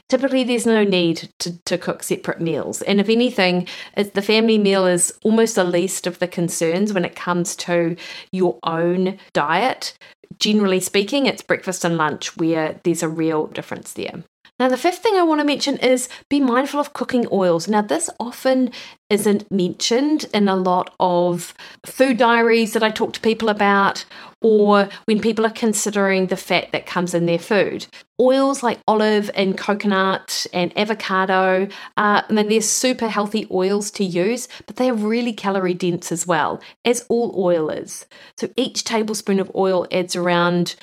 Typically, 0.10 0.44
there's 0.44 0.66
no 0.66 0.84
need 0.84 1.30
to, 1.38 1.64
to 1.66 1.78
cook 1.78 2.02
separate 2.02 2.42
meals. 2.42 2.82
And 2.82 3.00
if 3.00 3.08
anything, 3.08 3.68
the 3.96 4.22
family 4.24 4.58
meal 4.58 4.88
is 4.88 5.14
almost 5.22 5.54
the 5.54 5.64
least 5.64 6.08
of 6.08 6.18
the 6.18 6.28
concerns 6.28 6.92
when 6.92 7.06
it 7.06 7.16
comes 7.16 7.56
to 7.58 7.96
your 8.32 8.58
own 8.64 9.20
diet. 9.34 9.96
Generally 10.40 10.80
speaking, 10.80 11.28
it's 11.28 11.44
breakfast 11.44 11.86
and 11.86 11.98
lunch 11.98 12.36
where 12.36 12.80
there's 12.84 13.04
a 13.04 13.10
real 13.10 13.46
difference 13.46 13.94
there. 13.94 14.24
Now, 14.60 14.70
the 14.70 14.78
fifth 14.78 15.04
thing 15.04 15.16
I 15.16 15.24
want 15.24 15.40
to 15.40 15.46
mention 15.46 15.78
is 15.78 16.10
be 16.30 16.40
mindful 16.40 16.80
of 16.80 16.94
cooking 16.94 17.28
oils. 17.32 17.68
Now, 17.68 17.84
this 17.84 18.10
often 18.20 18.72
isn't 19.08 19.50
mentioned 19.52 20.26
in 20.34 20.48
a 20.48 20.56
lot 20.56 20.94
of 21.00 21.54
food 21.86 22.18
diaries 22.18 22.74
that 22.74 22.84
I 22.84 22.90
talk 22.90 23.14
to 23.14 23.22
people 23.22 23.50
about, 23.50 24.04
or 24.42 24.90
when 25.06 25.20
people 25.20 25.46
are 25.46 25.52
considering 25.52 26.28
the 26.28 26.36
fat 26.36 26.72
that 26.72 26.88
comes 26.88 27.14
in 27.14 27.28
their 27.28 27.38
food. 27.38 27.86
Oils 28.20 28.64
like 28.64 28.80
olive 28.88 29.30
and 29.36 29.56
coconut 29.56 30.48
and 30.52 30.76
avocado, 30.76 31.68
uh, 31.96 32.24
I 32.28 32.34
mean, 32.34 32.50
they're 32.50 32.62
super 32.62 33.10
healthy 33.10 33.48
oils 33.52 33.92
to 33.92 34.04
use, 34.04 34.48
but 34.66 34.78
they 34.78 34.90
are 34.90 34.96
really 34.96 35.34
calorie 35.34 35.76
dense 35.76 36.12
as 36.12 36.26
well, 36.26 36.60
as 36.84 37.06
all 37.10 37.34
oil 37.38 37.70
is. 37.70 38.08
So 38.38 38.50
each 38.56 38.84
tablespoon 38.84 39.40
of 39.40 39.52
oil 39.56 39.88
adds 39.92 40.16
around 40.16 40.76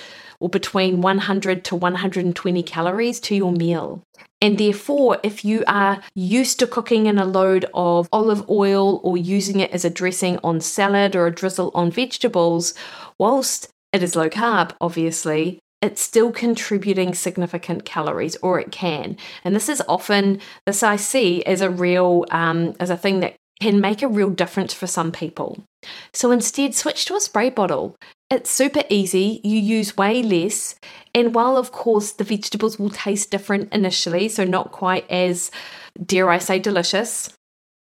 or 0.44 0.50
between 0.50 1.00
100 1.00 1.64
to 1.64 1.74
120 1.74 2.62
calories 2.64 3.18
to 3.18 3.34
your 3.34 3.50
meal. 3.50 4.02
And 4.42 4.58
therefore, 4.58 5.18
if 5.22 5.42
you 5.42 5.64
are 5.66 6.02
used 6.14 6.58
to 6.58 6.66
cooking 6.66 7.06
in 7.06 7.18
a 7.18 7.24
load 7.24 7.64
of 7.72 8.10
olive 8.12 8.46
oil 8.50 9.00
or 9.02 9.16
using 9.16 9.60
it 9.60 9.70
as 9.70 9.86
a 9.86 9.90
dressing 9.90 10.38
on 10.44 10.60
salad 10.60 11.16
or 11.16 11.26
a 11.26 11.32
drizzle 11.32 11.70
on 11.74 11.90
vegetables, 11.90 12.74
whilst 13.18 13.70
it 13.94 14.02
is 14.02 14.16
low 14.16 14.28
carb, 14.28 14.72
obviously, 14.82 15.60
it's 15.80 16.02
still 16.02 16.30
contributing 16.30 17.14
significant 17.14 17.86
calories, 17.86 18.36
or 18.42 18.60
it 18.60 18.70
can. 18.70 19.16
And 19.44 19.56
this 19.56 19.70
is 19.70 19.82
often, 19.88 20.42
this 20.66 20.82
I 20.82 20.96
see 20.96 21.42
as 21.44 21.62
a 21.62 21.70
real, 21.70 22.26
um, 22.30 22.74
as 22.78 22.90
a 22.90 22.98
thing 22.98 23.20
that 23.20 23.36
can 23.60 23.80
make 23.80 24.02
a 24.02 24.08
real 24.08 24.30
difference 24.30 24.74
for 24.74 24.86
some 24.86 25.12
people. 25.12 25.62
So 26.12 26.30
instead, 26.30 26.74
switch 26.74 27.04
to 27.06 27.14
a 27.14 27.20
spray 27.20 27.50
bottle. 27.50 27.96
It's 28.30 28.50
super 28.50 28.82
easy, 28.88 29.40
you 29.44 29.58
use 29.58 29.96
way 29.96 30.22
less, 30.22 30.74
and 31.14 31.34
while 31.34 31.56
of 31.56 31.72
course 31.72 32.12
the 32.12 32.24
vegetables 32.24 32.78
will 32.78 32.90
taste 32.90 33.30
different 33.30 33.72
initially, 33.72 34.28
so 34.28 34.44
not 34.44 34.72
quite 34.72 35.08
as, 35.10 35.50
dare 36.04 36.30
I 36.30 36.38
say, 36.38 36.58
delicious, 36.58 37.30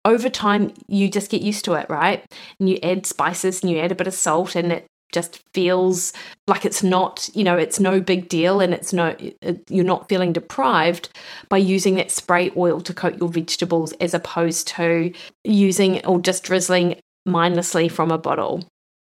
over 0.05 0.29
time 0.29 0.75
you 0.89 1.09
just 1.09 1.31
get 1.31 1.43
used 1.43 1.65
to 1.67 1.75
it, 1.75 1.89
right? 1.89 2.25
And 2.59 2.69
you 2.69 2.79
add 2.83 3.07
spices 3.07 3.63
and 3.63 3.71
you 3.71 3.79
add 3.79 3.93
a 3.93 3.95
bit 3.95 4.09
of 4.09 4.15
salt, 4.15 4.57
and 4.57 4.73
it 4.73 4.87
just 5.13 5.43
feels 5.53 6.13
like 6.49 6.65
it's 6.65 6.83
not, 6.83 7.29
you 7.35 7.45
know, 7.45 7.57
it's 7.57 7.79
no 7.79 8.01
big 8.01 8.29
deal 8.29 8.61
and 8.61 8.75
it's 8.75 8.93
no, 8.93 9.15
it, 9.19 9.63
you're 9.69 9.85
not 9.85 10.09
feeling 10.09 10.33
deprived 10.33 11.09
by 11.49 11.59
using 11.59 11.95
that 11.95 12.11
spray 12.11 12.51
oil 12.57 12.81
to 12.81 12.95
coat 12.95 13.19
your 13.19 13.29
vegetables 13.29 13.93
as 13.95 14.15
opposed 14.15 14.67
to 14.69 15.13
using 15.45 16.05
or 16.05 16.21
just 16.21 16.45
drizzling 16.45 16.99
mindlessly 17.27 17.89
from 17.89 18.11
a 18.11 18.19
bottle. 18.19 18.65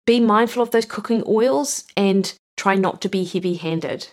Be 0.08 0.20
mindful 0.20 0.63
of 0.63 0.72
those 0.72 0.86
cooking 0.86 1.24
oils 1.27 1.86
and 1.96 2.34
try 2.58 2.75
not 2.75 3.01
to 3.01 3.10
be 3.10 3.24
heavy 3.25 3.56
handed. 3.56 4.08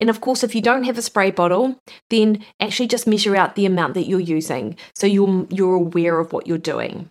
And 0.00 0.10
of 0.10 0.20
course, 0.20 0.42
if 0.42 0.54
you 0.54 0.60
don't 0.60 0.84
have 0.84 0.98
a 0.98 1.02
spray 1.02 1.30
bottle, 1.30 1.78
then 2.10 2.44
actually 2.60 2.88
just 2.88 3.06
measure 3.06 3.36
out 3.36 3.54
the 3.54 3.66
amount 3.66 3.94
that 3.94 4.06
you're 4.06 4.20
using 4.20 4.76
so 4.94 5.06
you're, 5.06 5.46
you're 5.50 5.74
aware 5.74 6.18
of 6.18 6.32
what 6.32 6.46
you're 6.46 6.58
doing. 6.58 7.10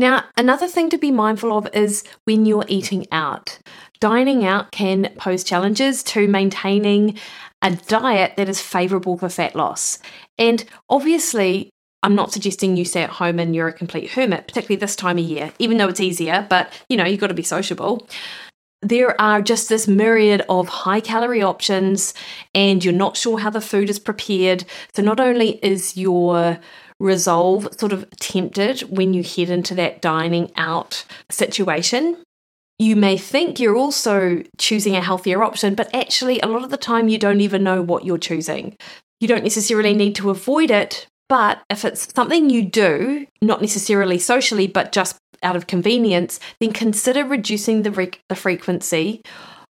Now, 0.00 0.24
another 0.34 0.66
thing 0.66 0.88
to 0.88 0.96
be 0.96 1.10
mindful 1.10 1.52
of 1.52 1.68
is 1.74 2.04
when 2.24 2.46
you're 2.46 2.64
eating 2.68 3.06
out. 3.12 3.58
Dining 4.00 4.46
out 4.46 4.72
can 4.72 5.12
pose 5.18 5.44
challenges 5.44 6.02
to 6.04 6.26
maintaining 6.26 7.18
a 7.60 7.72
diet 7.72 8.32
that 8.38 8.48
is 8.48 8.62
favorable 8.62 9.18
for 9.18 9.28
fat 9.28 9.54
loss. 9.54 9.98
And 10.38 10.64
obviously, 10.88 11.68
I'm 12.02 12.14
not 12.14 12.32
suggesting 12.32 12.78
you 12.78 12.86
stay 12.86 13.02
at 13.02 13.10
home 13.10 13.38
and 13.38 13.54
you're 13.54 13.68
a 13.68 13.74
complete 13.74 14.12
hermit, 14.12 14.48
particularly 14.48 14.80
this 14.80 14.96
time 14.96 15.18
of 15.18 15.24
year, 15.24 15.52
even 15.58 15.76
though 15.76 15.88
it's 15.88 16.00
easier, 16.00 16.46
but 16.48 16.72
you 16.88 16.96
know, 16.96 17.04
you've 17.04 17.20
got 17.20 17.26
to 17.26 17.34
be 17.34 17.42
sociable. 17.42 18.08
There 18.80 19.20
are 19.20 19.42
just 19.42 19.68
this 19.68 19.86
myriad 19.86 20.46
of 20.48 20.70
high 20.70 21.00
calorie 21.00 21.42
options, 21.42 22.14
and 22.54 22.82
you're 22.82 22.94
not 22.94 23.18
sure 23.18 23.38
how 23.38 23.50
the 23.50 23.60
food 23.60 23.90
is 23.90 23.98
prepared. 23.98 24.64
So, 24.94 25.02
not 25.02 25.20
only 25.20 25.62
is 25.62 25.98
your 25.98 26.58
resolve 27.00 27.66
sort 27.78 27.92
of 27.92 28.08
tempted 28.20 28.82
when 28.82 29.14
you 29.14 29.24
head 29.24 29.50
into 29.50 29.74
that 29.74 30.00
dining 30.00 30.52
out 30.56 31.04
situation, 31.30 32.18
you 32.78 32.94
may 32.94 33.16
think 33.16 33.58
you're 33.58 33.76
also 33.76 34.42
choosing 34.58 34.94
a 34.94 35.02
healthier 35.02 35.42
option, 35.42 35.74
but 35.74 35.94
actually, 35.94 36.40
a 36.40 36.46
lot 36.46 36.62
of 36.62 36.70
the 36.70 36.76
time, 36.76 37.08
you 37.08 37.18
don't 37.18 37.40
even 37.40 37.64
know 37.64 37.82
what 37.82 38.04
you're 38.04 38.18
choosing. 38.18 38.76
You 39.20 39.28
don't 39.28 39.42
necessarily 39.42 39.92
need 39.92 40.14
to 40.16 40.30
avoid 40.30 40.70
it, 40.70 41.06
but 41.28 41.62
if 41.68 41.84
it's 41.84 42.12
something 42.14 42.48
you 42.48 42.64
do, 42.64 43.26
not 43.42 43.60
necessarily 43.60 44.18
socially, 44.18 44.66
but 44.66 44.92
just 44.92 45.18
out 45.42 45.56
of 45.56 45.66
convenience, 45.66 46.40
then 46.58 46.72
consider 46.72 47.24
reducing 47.24 47.82
the, 47.82 47.90
re- 47.90 48.10
the 48.28 48.34
frequency, 48.34 49.20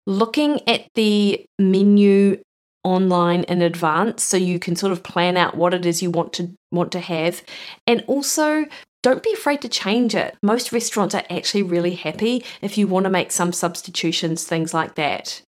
looking 0.07 0.67
at 0.67 0.87
the 0.95 1.45
menu 1.59 2.41
online 2.83 3.43
in 3.43 3.61
advance 3.61 4.23
so 4.23 4.37
you 4.37 4.59
can 4.59 4.75
sort 4.75 4.91
of 4.91 5.03
plan 5.03 5.37
out 5.37 5.55
what 5.55 5.73
it 5.73 5.85
is 5.85 6.01
you 6.01 6.11
want 6.11 6.33
to 6.33 6.51
want 6.71 6.91
to 6.91 6.99
have 6.99 7.43
and 7.87 8.03
also 8.07 8.65
don't 9.03 9.21
be 9.21 9.33
afraid 9.33 9.61
to 9.61 9.69
change 9.69 10.15
it. 10.15 10.35
Most 10.41 10.71
restaurants 10.71 11.13
are 11.13 11.25
actually 11.29 11.61
really 11.61 11.93
happy 11.93 12.43
if 12.61 12.77
you 12.77 12.87
want 12.87 13.03
to 13.03 13.09
make 13.09 13.31
some 13.31 13.51
substitutions, 13.51 14.45
things 14.45 14.73
like 14.73 14.95
that. 14.95 15.41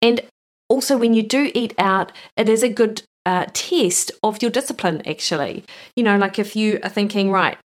And 0.00 0.20
also, 0.68 0.96
when 0.96 1.12
you 1.12 1.22
do 1.22 1.50
eat 1.54 1.74
out, 1.76 2.12
it 2.36 2.48
is 2.48 2.62
a 2.62 2.68
good 2.68 3.02
uh, 3.26 3.46
test 3.52 4.12
of 4.22 4.40
your 4.40 4.50
discipline, 4.50 5.02
actually. 5.06 5.64
You 5.96 6.04
know, 6.04 6.16
like 6.16 6.38
if 6.38 6.54
you 6.54 6.78
are 6.82 6.88
thinking, 6.88 7.30
right, 7.30 7.58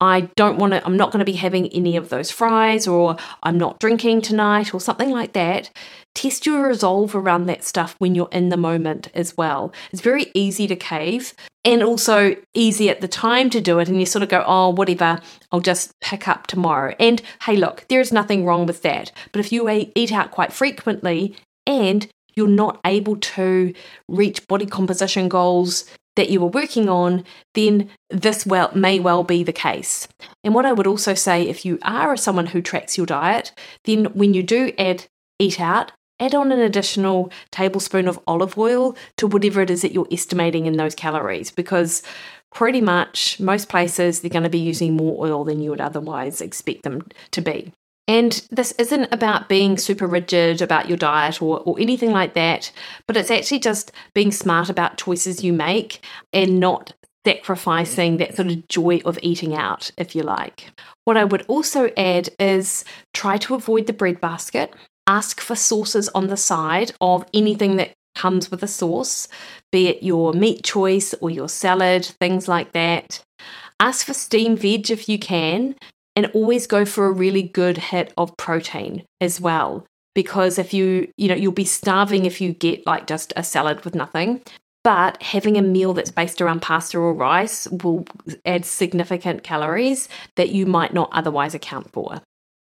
I 0.00 0.22
don't 0.36 0.58
want 0.58 0.72
to, 0.72 0.84
I'm 0.84 0.96
not 0.96 1.12
going 1.12 1.20
to 1.20 1.24
be 1.24 1.32
having 1.32 1.68
any 1.68 1.96
of 1.96 2.08
those 2.08 2.30
fries, 2.30 2.86
or 2.86 3.16
I'm 3.42 3.58
not 3.58 3.78
drinking 3.78 4.22
tonight, 4.22 4.74
or 4.74 4.80
something 4.80 5.10
like 5.10 5.32
that. 5.32 5.70
Test 6.14 6.46
your 6.46 6.66
resolve 6.66 7.14
around 7.14 7.46
that 7.46 7.64
stuff 7.64 7.94
when 7.98 8.14
you're 8.14 8.28
in 8.30 8.48
the 8.48 8.56
moment 8.56 9.08
as 9.14 9.36
well. 9.36 9.72
It's 9.92 10.02
very 10.02 10.30
easy 10.34 10.66
to 10.66 10.76
cave 10.76 11.32
and 11.64 11.82
also 11.82 12.36
easy 12.52 12.90
at 12.90 13.00
the 13.00 13.08
time 13.08 13.50
to 13.50 13.60
do 13.60 13.78
it. 13.78 13.88
And 13.88 13.98
you 13.98 14.06
sort 14.06 14.22
of 14.22 14.28
go, 14.28 14.44
oh, 14.46 14.70
whatever, 14.70 15.20
I'll 15.50 15.60
just 15.60 15.92
pick 16.00 16.28
up 16.28 16.46
tomorrow. 16.46 16.94
And 17.00 17.22
hey, 17.42 17.56
look, 17.56 17.86
there 17.88 18.00
is 18.00 18.12
nothing 18.12 18.44
wrong 18.44 18.66
with 18.66 18.82
that. 18.82 19.10
But 19.32 19.40
if 19.40 19.52
you 19.52 19.68
eat 19.94 20.12
out 20.12 20.30
quite 20.30 20.52
frequently 20.52 21.36
and 21.66 22.06
you're 22.36 22.48
not 22.48 22.80
able 22.84 23.16
to 23.16 23.72
reach 24.08 24.46
body 24.46 24.66
composition 24.66 25.28
goals 25.28 25.84
that 26.16 26.30
you 26.30 26.40
were 26.40 26.46
working 26.46 26.88
on, 26.88 27.24
then 27.54 27.90
this 28.10 28.46
well 28.46 28.70
may 28.74 29.00
well 29.00 29.24
be 29.24 29.42
the 29.42 29.52
case. 29.52 30.08
And 30.42 30.54
what 30.54 30.66
I 30.66 30.72
would 30.72 30.86
also 30.86 31.14
say 31.14 31.42
if 31.42 31.64
you 31.64 31.78
are 31.82 32.16
someone 32.16 32.46
who 32.46 32.62
tracks 32.62 32.96
your 32.96 33.06
diet, 33.06 33.52
then 33.84 34.06
when 34.06 34.34
you 34.34 34.42
do 34.42 34.72
add 34.78 35.06
eat 35.38 35.60
out, 35.60 35.92
add 36.20 36.34
on 36.34 36.52
an 36.52 36.60
additional 36.60 37.30
tablespoon 37.50 38.06
of 38.06 38.20
olive 38.26 38.56
oil 38.56 38.96
to 39.16 39.26
whatever 39.26 39.60
it 39.60 39.70
is 39.70 39.82
that 39.82 39.92
you're 39.92 40.08
estimating 40.12 40.66
in 40.66 40.76
those 40.76 40.94
calories 40.94 41.50
because 41.50 42.02
pretty 42.52 42.80
much 42.80 43.40
most 43.40 43.68
places 43.68 44.20
they're 44.20 44.30
going 44.30 44.44
to 44.44 44.48
be 44.48 44.58
using 44.58 44.96
more 44.96 45.26
oil 45.26 45.44
than 45.44 45.60
you 45.60 45.70
would 45.70 45.80
otherwise 45.80 46.40
expect 46.40 46.84
them 46.84 47.02
to 47.32 47.40
be. 47.40 47.72
And 48.06 48.46
this 48.50 48.72
isn't 48.72 49.08
about 49.12 49.48
being 49.48 49.78
super 49.78 50.06
rigid 50.06 50.60
about 50.60 50.88
your 50.88 50.98
diet 50.98 51.40
or, 51.40 51.60
or 51.60 51.80
anything 51.80 52.12
like 52.12 52.34
that, 52.34 52.70
but 53.06 53.16
it's 53.16 53.30
actually 53.30 53.60
just 53.60 53.92
being 54.14 54.30
smart 54.30 54.68
about 54.68 54.98
choices 54.98 55.42
you 55.42 55.52
make 55.52 56.04
and 56.32 56.60
not 56.60 56.92
sacrificing 57.26 58.18
that 58.18 58.36
sort 58.36 58.48
of 58.48 58.68
joy 58.68 59.00
of 59.06 59.18
eating 59.22 59.54
out, 59.54 59.90
if 59.96 60.14
you 60.14 60.22
like. 60.22 60.70
What 61.04 61.16
I 61.16 61.24
would 61.24 61.46
also 61.48 61.90
add 61.96 62.28
is 62.38 62.84
try 63.14 63.38
to 63.38 63.54
avoid 63.54 63.86
the 63.86 63.94
bread 63.94 64.20
basket. 64.20 64.74
Ask 65.06 65.40
for 65.40 65.56
sauces 65.56 66.08
on 66.10 66.26
the 66.26 66.36
side 66.36 66.92
of 67.00 67.24
anything 67.32 67.76
that 67.76 67.92
comes 68.14 68.50
with 68.50 68.62
a 68.62 68.68
sauce, 68.68 69.26
be 69.72 69.88
it 69.88 70.02
your 70.02 70.32
meat 70.32 70.62
choice 70.62 71.14
or 71.20 71.30
your 71.30 71.48
salad, 71.48 72.04
things 72.20 72.48
like 72.48 72.72
that. 72.72 73.22
Ask 73.80 74.06
for 74.06 74.14
steamed 74.14 74.60
veg 74.60 74.90
if 74.90 75.08
you 75.08 75.18
can, 75.18 75.74
And 76.16 76.26
always 76.26 76.66
go 76.66 76.84
for 76.84 77.06
a 77.06 77.12
really 77.12 77.42
good 77.42 77.76
hit 77.76 78.12
of 78.16 78.36
protein 78.36 79.04
as 79.20 79.40
well. 79.40 79.84
Because 80.14 80.58
if 80.58 80.72
you, 80.72 81.08
you 81.16 81.28
know, 81.28 81.34
you'll 81.34 81.52
be 81.52 81.64
starving 81.64 82.24
if 82.24 82.40
you 82.40 82.52
get 82.52 82.86
like 82.86 83.06
just 83.06 83.32
a 83.36 83.42
salad 83.42 83.84
with 83.84 83.94
nothing. 83.96 84.42
But 84.84 85.20
having 85.22 85.56
a 85.56 85.62
meal 85.62 85.94
that's 85.94 86.10
based 86.10 86.40
around 86.40 86.60
pasta 86.60 86.98
or 86.98 87.14
rice 87.14 87.66
will 87.68 88.04
add 88.44 88.64
significant 88.64 89.42
calories 89.42 90.08
that 90.36 90.50
you 90.50 90.66
might 90.66 90.92
not 90.92 91.08
otherwise 91.10 91.54
account 91.54 91.90
for. 91.90 92.20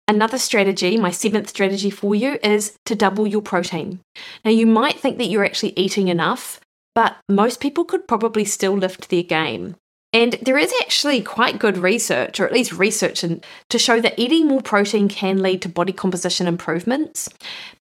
Another 0.09 0.38
strategy, 0.38 0.97
my 0.97 1.11
seventh 1.11 1.49
strategy 1.49 1.90
for 1.90 2.14
you, 2.14 2.38
is 2.42 2.76
to 2.87 2.94
double 2.94 3.26
your 3.26 3.42
protein. 3.42 4.00
Now, 4.44 4.50
you 4.50 4.66
might 4.66 4.99
think 4.99 5.18
that 5.18 5.26
you're 5.26 5.44
actually 5.44 5.73
eating 5.76 6.09
enough, 6.09 6.61
but 6.94 7.16
most 7.28 7.61
people 7.61 7.85
could 7.85 8.06
probably 8.06 8.44
still 8.44 8.76
lift 8.76 9.11
their 9.11 9.23
game. 9.23 9.76
And 10.12 10.35
there 10.42 10.59
is 10.59 10.73
actually 10.83 11.23
quite 11.23 11.59
good 11.59 11.78
research, 11.78 12.38
or 12.38 12.47
at 12.47 12.52
least 12.52 12.73
research, 12.73 13.25
in, 13.25 13.40
to 13.71 13.78
show 13.78 13.99
that 14.00 14.19
eating 14.19 14.47
more 14.47 14.61
protein 14.61 15.09
can 15.09 15.42
lead 15.42 15.62
to 15.62 15.71
body 15.71 15.92
composition 15.92 16.47
improvements. 16.47 17.31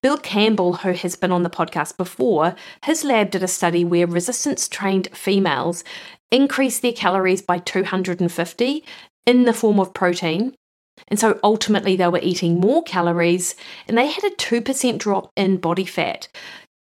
Bill 0.02 0.16
Campbell, 0.16 0.74
who 0.74 0.92
has 0.92 1.14
been 1.14 1.30
on 1.30 1.42
the 1.42 1.50
podcast 1.50 1.98
before, 1.98 2.56
his 2.84 3.04
lab 3.04 3.30
did 3.30 3.42
a 3.42 3.48
study 3.48 3.84
where 3.84 4.06
resistance 4.06 4.66
trained 4.66 5.08
females 5.12 5.84
increased 6.30 6.80
their 6.80 6.92
calories 6.92 7.42
by 7.42 7.58
250 7.58 8.84
in 9.26 9.44
the 9.44 9.52
form 9.52 9.78
of 9.78 9.92
protein. 9.92 10.54
And 11.08 11.20
so 11.20 11.38
ultimately, 11.44 11.96
they 11.96 12.08
were 12.08 12.20
eating 12.22 12.60
more 12.60 12.82
calories 12.82 13.54
and 13.86 13.98
they 13.98 14.06
had 14.06 14.24
a 14.24 14.30
2% 14.36 14.98
drop 14.98 15.30
in 15.36 15.58
body 15.58 15.84
fat. 15.84 16.28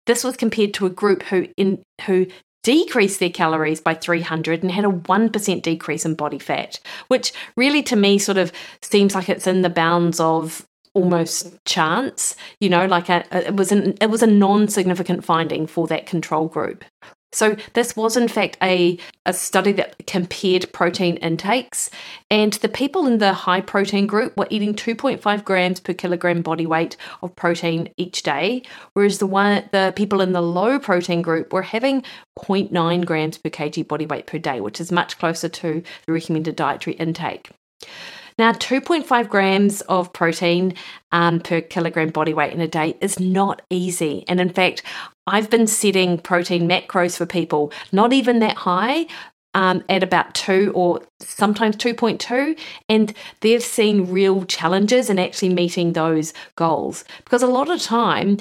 This 0.06 0.24
was 0.24 0.38
compared 0.38 0.74
to 0.76 0.86
a 0.86 0.92
group 0.92 1.24
who 1.24 1.48
in 1.58 1.84
who 2.06 2.28
decreased 2.64 3.20
their 3.20 3.30
calories 3.30 3.82
by 3.82 3.94
300 3.94 4.64
and 4.64 4.72
had 4.72 4.86
a 4.86 4.90
1% 4.90 5.62
decrease 5.62 6.06
in 6.06 6.16
body 6.16 6.40
fat, 6.40 6.80
which 7.08 7.32
really 7.56 7.82
to 7.84 7.96
me 7.96 8.18
sort 8.18 8.38
of 8.38 8.52
seems 8.82 9.16
like 9.16 9.30
it's 9.30 9.48
in 9.48 9.62
the 9.62 9.70
bounds 9.70 10.20
of 10.20 10.66
almost 10.96 11.54
chance 11.66 12.36
you 12.60 12.68
know 12.68 12.88
like 12.88 13.10
a, 13.10 13.24
it 13.48 13.56
was 13.56 13.72
an 13.72 13.96
it 14.02 14.10
was 14.10 14.24
a 14.24 14.28
non-significant 14.28 15.24
finding 15.24 15.68
for 15.68 15.86
that 15.86 16.08
control 16.08 16.48
group 16.48 16.84
so, 17.32 17.56
this 17.74 17.96
was 17.96 18.18
in 18.18 18.28
fact 18.28 18.58
a, 18.62 18.98
a 19.26 19.34
study 19.34 19.72
that 19.74 20.08
compared 20.08 20.72
protein 20.74 21.18
intakes, 21.18 21.92
and 22.32 22.54
the 22.54 22.70
people 22.70 23.06
in 23.06 23.20
the 23.20 23.34
high 23.34 23.62
protein 23.62 24.08
group 24.08 24.36
were 24.36 24.48
eating 24.50 24.74
2.5 24.74 25.44
grams 25.44 25.80
per 25.80 25.94
kilogram 25.94 26.42
body 26.42 26.66
weight 26.66 26.98
of 27.22 27.36
protein 27.36 27.90
each 27.98 28.24
day, 28.24 28.64
whereas 28.94 29.20
the 29.20 29.28
one 29.28 29.70
the 29.72 29.94
people 29.96 30.22
in 30.22 30.32
the 30.32 30.42
low 30.42 30.80
protein 30.80 31.22
group 31.22 31.54
were 31.54 31.62
having 31.62 32.04
0.9 32.40 33.06
grams 33.06 33.38
per 33.38 33.50
kg 33.50 33.88
body 33.88 34.08
weight 34.08 34.26
per 34.26 34.40
day, 34.40 34.60
which 34.60 34.82
is 34.82 34.92
much 34.92 35.20
closer 35.20 35.50
to 35.50 35.84
the 36.08 36.14
recommended 36.14 36.56
dietary 36.56 36.96
intake. 36.96 37.52
Now, 38.40 38.54
2.5 38.54 39.28
grams 39.28 39.82
of 39.82 40.14
protein 40.14 40.74
um, 41.12 41.42
per 41.42 41.60
kilogram 41.60 42.08
body 42.08 42.34
weight 42.34 42.54
in 42.54 42.62
a 42.62 42.70
day 42.70 42.96
is 43.02 43.20
not 43.20 43.62
easy. 43.70 44.24
And 44.30 44.40
in 44.40 44.50
fact, 44.50 44.82
I've 45.28 45.50
been 45.50 45.68
setting 45.68 46.18
protein 46.18 46.68
macros 46.68 47.18
for 47.18 47.26
people, 47.26 47.74
not 47.92 48.14
even 48.14 48.40
that 48.40 48.56
high, 48.56 49.08
um, 49.54 49.84
at 49.90 50.04
about 50.04 50.36
two 50.36 50.72
or 50.74 51.02
sometimes 51.20 51.76
2.2, 51.76 52.58
and 52.88 53.14
they've 53.42 53.62
seen 53.62 54.10
real 54.10 54.46
challenges 54.46 55.10
in 55.10 55.20
actually 55.20 55.54
meeting 55.54 55.92
those 55.92 56.34
goals. 56.56 57.04
Because 57.26 57.44
a 57.44 57.48
lot 57.48 57.70
of 57.70 57.82
time, 57.82 58.38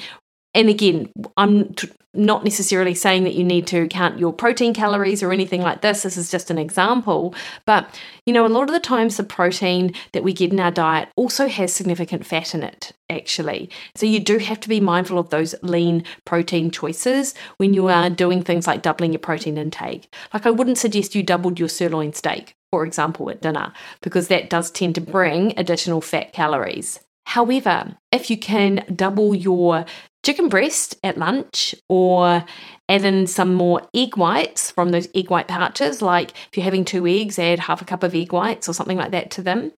and 0.55 0.69
again, 0.69 1.11
I'm 1.37 1.75
t- 1.75 1.91
not 2.15 2.43
necessarily 2.43 2.95
saying 2.95 3.25
that 3.25 3.35
you 3.35 3.45
need 3.45 3.67
to 3.67 3.87
count 3.89 4.19
your 4.19 4.33
protein 4.33 4.73
calories 4.75 5.23
or 5.23 5.33
anything 5.33 5.61
like 5.61 5.83
this. 5.83 6.03
This 6.03 6.17
is 6.17 6.31
just 6.31 6.51
an 6.51 6.59
example. 6.59 7.35
But, 7.67 8.01
you 8.27 8.33
know, 8.33 8.47
a 8.47 8.49
lot 8.49 8.63
of 8.63 8.73
the 8.73 8.81
times 8.81 9.17
the 9.17 9.25
protein 9.25 9.93
that 10.13 10.25
we 10.25 10.33
get 10.33 10.53
in 10.53 10.59
our 10.59 10.71
diet 10.71 11.11
also 11.17 11.49
has 11.49 11.73
significant 11.73 12.27
fat 12.27 12.55
in 12.55 12.63
it, 12.63 12.93
actually. 13.11 13.71
So 13.95 14.07
you 14.07 14.21
do 14.21 14.39
have 14.39 14.59
to 14.61 14.69
be 14.69 14.81
mindful 14.81 15.19
of 15.19 15.31
those 15.31 15.55
lean 15.63 16.03
protein 16.25 16.71
choices 16.71 17.35
when 17.59 17.75
you 17.75 17.89
are 17.89 18.11
doing 18.11 18.43
things 18.43 18.67
like 18.67 18.83
doubling 18.83 19.13
your 19.13 19.21
protein 19.21 19.59
intake. 19.59 20.13
Like, 20.33 20.47
I 20.47 20.51
wouldn't 20.51 20.79
suggest 20.79 21.15
you 21.15 21.23
doubled 21.23 21.59
your 21.59 21.69
sirloin 21.69 22.15
steak, 22.15 22.55
for 22.73 22.87
example, 22.87 23.31
at 23.31 23.43
dinner, 23.43 23.73
because 24.01 24.29
that 24.29 24.51
does 24.51 24.71
tend 24.71 24.95
to 24.95 25.01
bring 25.03 25.53
additional 25.59 26.01
fat 26.01 26.33
calories. 26.33 27.01
However, 27.27 27.99
if 28.11 28.31
you 28.31 28.39
can 28.39 28.87
double 28.97 29.35
your 29.35 29.85
chicken 30.25 30.49
breast 30.49 30.97
at 31.03 31.17
lunch 31.17 31.75
or 31.89 32.45
add 32.89 33.05
in 33.05 33.27
some 33.27 33.55
more 33.55 33.83
egg 33.95 34.17
whites 34.17 34.71
from 34.71 34.91
those 34.91 35.09
egg 35.15 35.31
white 35.31 35.49
pouches. 35.49 36.03
Like 36.03 36.33
if 36.49 36.57
you're 36.57 36.65
having 36.65 36.85
two 36.85 37.07
eggs, 37.07 37.39
add 37.39 37.59
half 37.59 37.83
a 37.83 37.85
cup 37.85 38.03
of 38.03 38.15
egg 38.15 38.33
whites 38.33 38.69
or 38.69 38.73
something 38.73 38.99
like 38.99 39.13
that 39.13 39.31
to 39.33 39.43
them. 39.43 39.73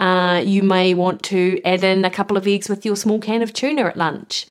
Uh, 0.00 0.42
you 0.44 0.62
may 0.62 0.94
want 0.94 1.22
to 1.24 1.60
add 1.64 1.84
in 1.84 2.04
a 2.04 2.10
couple 2.10 2.36
of 2.36 2.46
eggs 2.46 2.68
with 2.68 2.84
your 2.84 2.96
small 2.96 3.18
can 3.20 3.42
of 3.42 3.52
tuna 3.52 3.82
at 3.82 3.96
lunch. 3.96 4.46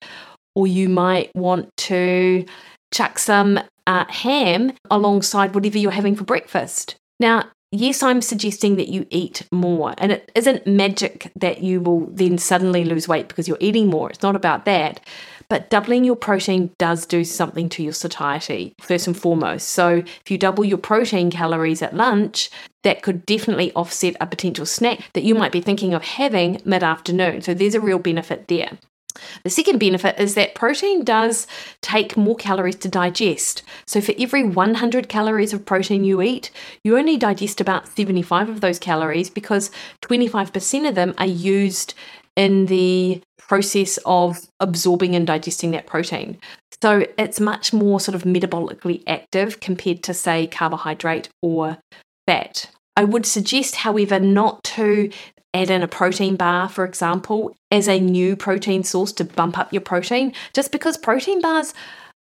Or 0.55 0.67
you 0.67 0.87
might 0.87 1.31
want 1.35 1.75
to 1.77 2.45
chuck 2.93 3.17
some 3.17 3.59
uh, 3.87 4.05
ham 4.07 4.73
alongside 4.91 5.55
whatever 5.55 5.77
you're 5.77 5.91
having 5.91 6.15
for 6.15 6.23
breakfast. 6.23 6.95
Now, 7.19 7.49
yes, 7.73 8.03
I'm 8.03 8.21
suggesting 8.21 8.75
that 8.75 8.87
you 8.87 9.05
eat 9.09 9.43
more. 9.51 9.93
And 9.97 10.11
it 10.11 10.31
isn't 10.35 10.67
magic 10.67 11.31
that 11.35 11.61
you 11.61 11.81
will 11.81 12.07
then 12.11 12.37
suddenly 12.37 12.85
lose 12.85 13.07
weight 13.07 13.27
because 13.27 13.47
you're 13.47 13.57
eating 13.59 13.87
more. 13.87 14.09
It's 14.09 14.21
not 14.21 14.35
about 14.35 14.65
that. 14.65 14.99
But 15.49 15.69
doubling 15.69 16.03
your 16.03 16.15
protein 16.15 16.71
does 16.77 17.05
do 17.05 17.23
something 17.23 17.69
to 17.69 17.83
your 17.83 17.93
satiety, 17.93 18.73
first 18.79 19.07
and 19.07 19.17
foremost. 19.17 19.69
So 19.69 19.97
if 19.97 20.31
you 20.31 20.37
double 20.37 20.63
your 20.63 20.77
protein 20.77 21.29
calories 21.29 21.81
at 21.81 21.95
lunch, 21.95 22.49
that 22.83 23.01
could 23.01 23.25
definitely 23.25 23.71
offset 23.73 24.15
a 24.19 24.27
potential 24.27 24.65
snack 24.65 25.09
that 25.13 25.23
you 25.23 25.35
might 25.35 25.51
be 25.51 25.61
thinking 25.61 25.93
of 25.93 26.03
having 26.03 26.61
mid 26.65 26.83
afternoon. 26.83 27.41
So 27.41 27.53
there's 27.53 27.75
a 27.75 27.81
real 27.81 27.99
benefit 27.99 28.47
there. 28.47 28.77
The 29.43 29.49
second 29.49 29.79
benefit 29.79 30.19
is 30.19 30.35
that 30.35 30.55
protein 30.55 31.03
does 31.03 31.47
take 31.81 32.17
more 32.17 32.35
calories 32.35 32.75
to 32.77 32.87
digest. 32.87 33.63
So, 33.85 34.01
for 34.01 34.13
every 34.17 34.43
100 34.43 35.09
calories 35.09 35.53
of 35.53 35.65
protein 35.65 36.03
you 36.03 36.21
eat, 36.21 36.51
you 36.83 36.97
only 36.97 37.17
digest 37.17 37.61
about 37.61 37.87
75 37.87 38.49
of 38.49 38.61
those 38.61 38.79
calories 38.79 39.29
because 39.29 39.71
25% 40.01 40.87
of 40.87 40.95
them 40.95 41.13
are 41.17 41.25
used 41.25 41.93
in 42.35 42.65
the 42.67 43.21
process 43.37 43.99
of 44.05 44.47
absorbing 44.59 45.15
and 45.15 45.27
digesting 45.27 45.71
that 45.71 45.87
protein. 45.87 46.37
So, 46.81 47.05
it's 47.17 47.39
much 47.39 47.73
more 47.73 47.99
sort 47.99 48.15
of 48.15 48.23
metabolically 48.23 49.03
active 49.07 49.59
compared 49.59 50.03
to, 50.03 50.13
say, 50.13 50.47
carbohydrate 50.47 51.29
or 51.41 51.77
fat. 52.27 52.69
I 52.95 53.03
would 53.03 53.25
suggest, 53.25 53.77
however, 53.77 54.19
not 54.19 54.63
to 54.75 55.09
add 55.53 55.69
in 55.69 55.83
a 55.83 55.87
protein 55.87 56.35
bar, 56.35 56.67
for 56.67 56.85
example, 56.85 57.55
as 57.71 57.87
a 57.87 57.99
new 57.99 58.35
protein 58.35 58.83
source 58.83 59.11
to 59.13 59.23
bump 59.23 59.57
up 59.57 59.71
your 59.71 59.81
protein, 59.81 60.33
just 60.53 60.71
because 60.71 60.97
protein 60.97 61.41
bars, 61.41 61.73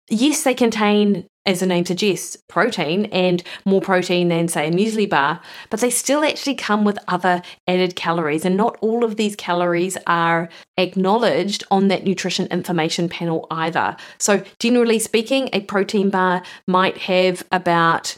yes, 0.08 0.42
they 0.42 0.54
contain, 0.54 1.26
as 1.46 1.60
the 1.60 1.66
name 1.66 1.84
suggests, 1.84 2.36
protein 2.48 3.06
and 3.06 3.42
more 3.64 3.80
protein 3.80 4.28
than, 4.28 4.48
say, 4.48 4.68
a 4.68 4.70
muesli 4.70 5.08
bar, 5.08 5.40
but 5.70 5.80
they 5.80 5.90
still 5.90 6.24
actually 6.24 6.54
come 6.54 6.84
with 6.84 6.98
other 7.08 7.42
added 7.66 7.96
calories. 7.96 8.44
And 8.44 8.56
not 8.56 8.76
all 8.80 9.04
of 9.04 9.16
these 9.16 9.36
calories 9.36 9.96
are 10.06 10.48
acknowledged 10.76 11.64
on 11.70 11.88
that 11.88 12.04
nutrition 12.04 12.46
information 12.46 13.08
panel 13.08 13.46
either. 13.50 13.96
So, 14.18 14.42
generally 14.58 14.98
speaking, 14.98 15.48
a 15.52 15.60
protein 15.60 16.10
bar 16.10 16.42
might 16.66 16.98
have 16.98 17.44
about 17.52 18.16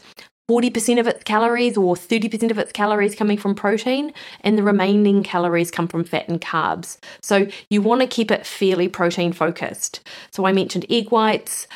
40% 0.49 0.99
of 0.99 1.07
its 1.07 1.23
calories 1.23 1.77
or 1.77 1.95
30% 1.95 2.51
of 2.51 2.57
its 2.57 2.71
calories 2.71 3.15
coming 3.15 3.37
from 3.37 3.55
protein, 3.55 4.11
and 4.41 4.57
the 4.57 4.63
remaining 4.63 5.23
calories 5.23 5.71
come 5.71 5.87
from 5.87 6.03
fat 6.03 6.27
and 6.27 6.41
carbs. 6.41 6.97
So 7.21 7.47
you 7.69 7.81
want 7.81 8.01
to 8.01 8.07
keep 8.07 8.29
it 8.29 8.45
fairly 8.45 8.89
protein 8.89 9.31
focused. 9.31 10.01
So 10.31 10.45
I 10.45 10.51
mentioned 10.51 10.85
egg 10.89 11.09
whites, 11.11 11.67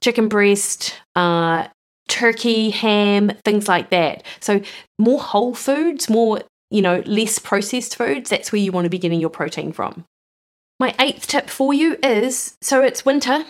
chicken 0.00 0.28
breast, 0.28 0.94
uh, 1.16 1.68
turkey, 2.08 2.70
ham, 2.70 3.32
things 3.44 3.68
like 3.68 3.90
that. 3.90 4.24
So 4.40 4.60
more 4.98 5.20
whole 5.20 5.54
foods, 5.54 6.10
more, 6.10 6.42
you 6.70 6.82
know, 6.82 7.02
less 7.06 7.38
processed 7.38 7.96
foods, 7.96 8.28
that's 8.28 8.52
where 8.52 8.60
you 8.60 8.72
want 8.72 8.84
to 8.84 8.90
be 8.90 8.98
getting 8.98 9.20
your 9.20 9.30
protein 9.30 9.72
from. 9.72 10.04
My 10.78 10.94
eighth 10.98 11.26
tip 11.26 11.48
for 11.48 11.72
you 11.72 11.96
is 12.02 12.56
so 12.60 12.82
it's 12.82 13.04
winter. 13.04 13.44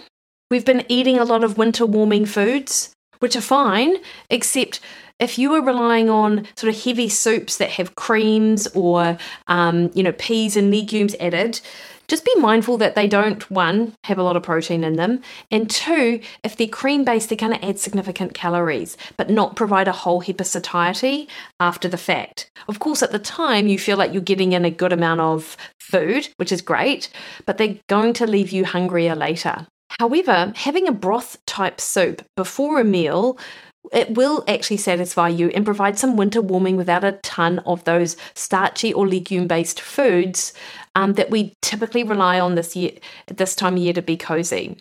We've 0.51 0.65
been 0.65 0.85
eating 0.89 1.19
a 1.19 1.25
lot 1.25 1.45
of 1.45 1.59
winter 1.59 1.87
warming 1.87 2.27
foods 2.27 2.93
which 3.21 3.37
are 3.37 3.41
fine, 3.41 3.97
except 4.29 4.81
if 5.21 5.39
you 5.39 5.53
are 5.53 5.63
relying 5.63 6.11
on 6.11 6.47
sort 6.57 6.75
of 6.75 6.83
heavy 6.83 7.09
soups 7.09 7.59
that 7.59 7.71
have 7.71 7.95
creams 7.95 8.67
or 8.69 9.17
um, 9.47 9.91
you 9.95 10.03
know 10.03 10.13
peas 10.13 10.57
and 10.57 10.71
legumes 10.71 11.15
added 11.21 11.61
just 12.09 12.25
be 12.25 12.35
mindful 12.41 12.77
that 12.77 12.97
they 12.97 13.07
don't 13.07 13.49
one 13.53 13.95
have 14.03 14.19
a 14.19 14.23
lot 14.25 14.37
of 14.37 14.43
protein 14.43 14.83
in 14.83 14.97
them 14.97 15.23
and 15.53 15.71
two 15.71 16.21
if 16.43 16.57
they're 16.57 16.67
cream 16.67 17.05
based 17.05 17.29
they're 17.29 17.39
going 17.39 17.57
to 17.57 17.65
add 17.65 17.79
significant 17.79 18.35
calories 18.35 18.97
but 19.17 19.31
not 19.31 19.55
provide 19.55 19.87
a 19.87 19.93
whole 19.93 20.19
heap 20.19 20.41
of 20.41 20.47
satiety 20.47 21.29
after 21.61 21.87
the 21.87 21.97
fact. 21.97 22.51
Of 22.67 22.81
course 22.81 23.03
at 23.03 23.13
the 23.13 23.21
time 23.21 23.69
you 23.69 23.79
feel 23.79 23.97
like 23.97 24.13
you're 24.13 24.23
getting 24.23 24.53
in 24.53 24.65
a 24.65 24.71
good 24.71 24.93
amount 24.93 25.21
of 25.21 25.57
food 25.79 26.29
which 26.37 26.51
is 26.51 26.63
great 26.63 27.11
but 27.47 27.59
they're 27.59 27.79
going 27.87 28.13
to 28.15 28.27
leave 28.27 28.51
you 28.51 28.65
hungrier 28.65 29.15
later 29.15 29.69
However, 30.01 30.55
having 30.57 30.89
a 30.89 30.93
broth 30.93 31.37
type 31.45 31.79
soup 31.79 32.25
before 32.35 32.81
a 32.81 32.85
meal 32.85 33.39
it 33.93 34.15
will 34.15 34.45
actually 34.49 34.79
satisfy 34.79 35.29
you 35.29 35.49
and 35.51 35.65
provide 35.65 35.99
some 35.99 36.17
winter 36.17 36.41
warming 36.41 36.77
without 36.77 37.05
a 37.05 37.19
ton 37.23 37.59
of 37.61 37.85
those 37.85 38.17
starchy 38.35 38.95
or 38.95 39.07
legume 39.07 39.47
based 39.47 39.79
foods 39.79 40.55
um, 40.95 41.15
that 41.15 41.31
we 41.31 41.55
typically 41.61 42.03
rely 42.03 42.41
on 42.41 42.55
this 42.55 42.75
year 42.75 42.93
this 43.27 43.55
time 43.55 43.75
of 43.75 43.83
year 43.83 43.93
to 43.93 44.01
be 44.01 44.17
cozy. 44.17 44.79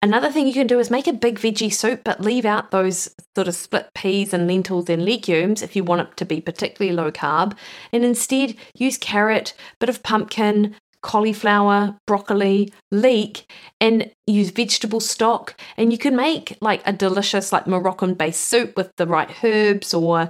Another 0.00 0.30
thing 0.30 0.46
you 0.46 0.54
can 0.54 0.66
do 0.66 0.78
is 0.78 0.90
make 0.90 1.06
a 1.06 1.12
big 1.12 1.38
veggie 1.38 1.72
soup, 1.72 2.02
but 2.04 2.20
leave 2.20 2.46
out 2.46 2.70
those 2.70 3.14
sort 3.34 3.48
of 3.48 3.54
split 3.54 3.88
peas 3.94 4.32
and 4.32 4.46
lentils 4.46 4.88
and 4.88 5.04
legumes 5.04 5.62
if 5.62 5.76
you 5.76 5.84
want 5.84 6.02
it 6.02 6.16
to 6.16 6.24
be 6.24 6.40
particularly 6.40 6.96
low 6.96 7.10
carb, 7.10 7.56
and 7.92 8.04
instead 8.04 8.54
use 8.74 8.96
carrot, 8.96 9.54
bit 9.80 9.88
of 9.88 10.02
pumpkin, 10.02 10.76
cauliflower, 11.06 11.96
broccoli, 12.08 12.72
leek, 12.90 13.48
and 13.80 14.10
use 14.26 14.50
vegetable 14.50 14.98
stock. 14.98 15.54
And 15.76 15.92
you 15.92 15.98
can 15.98 16.16
make 16.16 16.58
like 16.60 16.82
a 16.84 16.92
delicious, 16.92 17.52
like 17.52 17.68
Moroccan 17.68 18.14
based 18.14 18.40
soup 18.40 18.76
with 18.76 18.90
the 18.96 19.06
right 19.06 19.30
herbs 19.44 19.94
or 19.94 20.28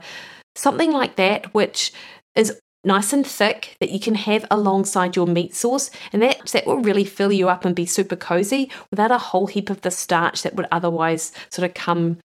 something 0.54 0.92
like 0.92 1.16
that, 1.16 1.54
which 1.54 1.92
is 2.34 2.60
nice 2.84 3.14
and 3.14 3.26
thick 3.26 3.74
that 3.80 3.88
you 3.88 3.98
can 3.98 4.16
have 4.16 4.44
alongside 4.50 5.16
your 5.16 5.26
meat 5.26 5.54
sauce 5.54 5.90
and 6.12 6.20
that 6.20 6.46
that 6.48 6.66
will 6.66 6.82
really 6.82 7.06
fill 7.06 7.32
you 7.32 7.48
up 7.48 7.64
and 7.64 7.74
be 7.74 7.86
super 7.86 8.14
cozy 8.14 8.70
without 8.90 9.10
a 9.10 9.18
whole 9.18 9.46
heap 9.46 9.70
of 9.70 9.80
the 9.80 9.90
starch 9.90 10.42
that 10.42 10.56
would 10.56 10.68
otherwise 10.70 11.32
sort 11.50 11.66
of 11.66 11.72
come 11.72 12.18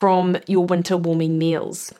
from 0.00 0.36
your 0.48 0.66
winter 0.66 0.96
warming 0.96 1.38
meals. 1.38 1.92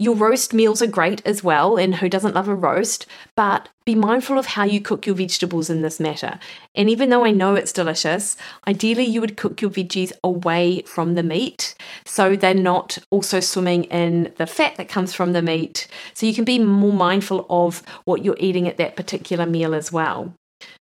Your 0.00 0.14
roast 0.14 0.54
meals 0.54 0.80
are 0.80 0.86
great 0.86 1.26
as 1.26 1.42
well, 1.42 1.76
and 1.76 1.96
who 1.96 2.08
doesn't 2.08 2.34
love 2.34 2.46
a 2.46 2.54
roast? 2.54 3.04
But 3.34 3.68
be 3.84 3.96
mindful 3.96 4.38
of 4.38 4.46
how 4.46 4.62
you 4.62 4.80
cook 4.80 5.06
your 5.06 5.16
vegetables 5.16 5.68
in 5.68 5.82
this 5.82 5.98
matter. 5.98 6.38
And 6.76 6.88
even 6.88 7.10
though 7.10 7.24
I 7.24 7.32
know 7.32 7.56
it's 7.56 7.72
delicious, 7.72 8.36
ideally 8.68 9.02
you 9.02 9.20
would 9.20 9.36
cook 9.36 9.60
your 9.60 9.72
veggies 9.72 10.12
away 10.22 10.82
from 10.82 11.16
the 11.16 11.24
meat 11.24 11.74
so 12.04 12.36
they're 12.36 12.54
not 12.54 12.98
also 13.10 13.40
swimming 13.40 13.84
in 13.84 14.32
the 14.36 14.46
fat 14.46 14.76
that 14.76 14.88
comes 14.88 15.14
from 15.14 15.32
the 15.32 15.42
meat. 15.42 15.88
So 16.14 16.26
you 16.26 16.34
can 16.34 16.44
be 16.44 16.60
more 16.60 16.92
mindful 16.92 17.44
of 17.50 17.82
what 18.04 18.24
you're 18.24 18.36
eating 18.38 18.68
at 18.68 18.76
that 18.76 18.94
particular 18.94 19.46
meal 19.46 19.74
as 19.74 19.90
well. 19.90 20.32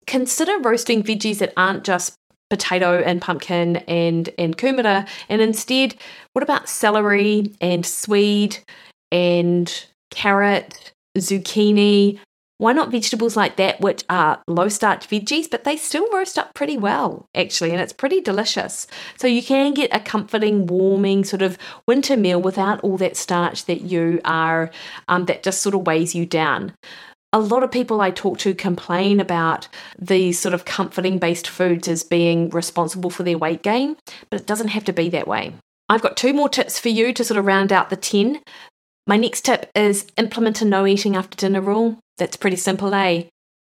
Consider 0.07 0.59
roasting 0.59 1.03
veggies 1.03 1.39
that 1.39 1.55
aren't 1.57 1.85
just 1.85 2.17
potato 2.51 3.01
and 3.01 3.23
pumpkin 3.23 3.77
and 3.77 4.29
and 4.37 4.59
kumara 4.59 5.07
and 5.29 5.41
instead 5.41 5.95
what 6.33 6.43
about 6.43 6.69
celery 6.69 7.53
and 7.61 7.87
swede 7.87 8.59
and 9.13 9.87
carrot, 10.11 10.93
zucchini. 11.19 12.19
Why 12.59 12.73
not 12.75 12.91
vegetables 12.91 13.39
like 13.39 13.57
that, 13.57 13.81
which 13.81 14.05
are 14.11 14.43
low 14.47 14.69
starch 14.69 15.09
veggies, 15.09 15.51
but 15.51 15.65
they 15.65 15.79
still 15.79 16.07
roast 16.13 16.39
up 16.39 16.53
pretty 16.53 16.77
well, 16.77 17.27
actually, 17.35 17.71
and 17.71 17.81
it's 17.81 17.93
pretty 17.93 18.21
delicious. 18.21 18.87
So 19.17 19.27
you 19.27 19.43
can 19.43 19.73
get 19.73 19.95
a 19.97 20.01
comforting, 20.01 20.67
warming 20.67 21.25
sort 21.25 21.41
of 21.41 21.57
winter 21.87 22.19
meal 22.19 22.41
without 22.41 22.79
all 22.81 22.99
that 22.99 23.17
starch 23.17 23.65
that 23.65 23.81
you 23.81 24.21
are, 24.27 24.71
um, 25.09 25.25
that 25.25 25.43
just 25.43 25.63
sort 25.63 25.75
of 25.75 25.87
weighs 25.87 26.15
you 26.15 26.27
down 26.27 26.75
a 27.33 27.39
lot 27.39 27.63
of 27.63 27.71
people 27.71 28.01
I 28.01 28.11
talk 28.11 28.39
to 28.39 28.55
complain 28.55 29.21
about 29.21 29.69
these 29.99 30.39
sort 30.39 30.55
of 30.55 30.65
comforting 30.65 31.19
based 31.19 31.47
foods 31.47 31.87
as 31.87 32.03
being 32.03 32.51
responsible 32.51 33.11
for 33.11 33.23
their 33.23 33.39
weight 33.39 33.63
gain, 33.63 33.97
but 34.31 34.41
it 34.41 34.47
doesn't 34.47 34.69
have 34.69 34.85
to 34.85 34.93
be 34.93 35.09
that 35.11 35.29
way. 35.29 35.55
I've 35.89 36.03
got 36.03 36.17
two 36.17 36.33
more 36.33 36.49
tips 36.49 36.79
for 36.79 36.89
you 36.89 37.13
to 37.13 37.25
sort 37.25 37.39
of 37.39 37.47
round 37.47 37.73
out 37.73 37.91
the 37.91 37.97
10. 37.97 38.41
My 39.11 39.17
next 39.17 39.45
tip 39.45 39.69
is 39.75 40.07
implement 40.17 40.63
a 40.63 40.65
no 40.65 40.87
eating 40.87 41.17
after 41.17 41.37
dinner 41.37 41.61
rule. 41.61 41.99
That's 42.19 42.37
pretty 42.37 42.55
simple, 42.55 42.95
eh? 42.95 43.25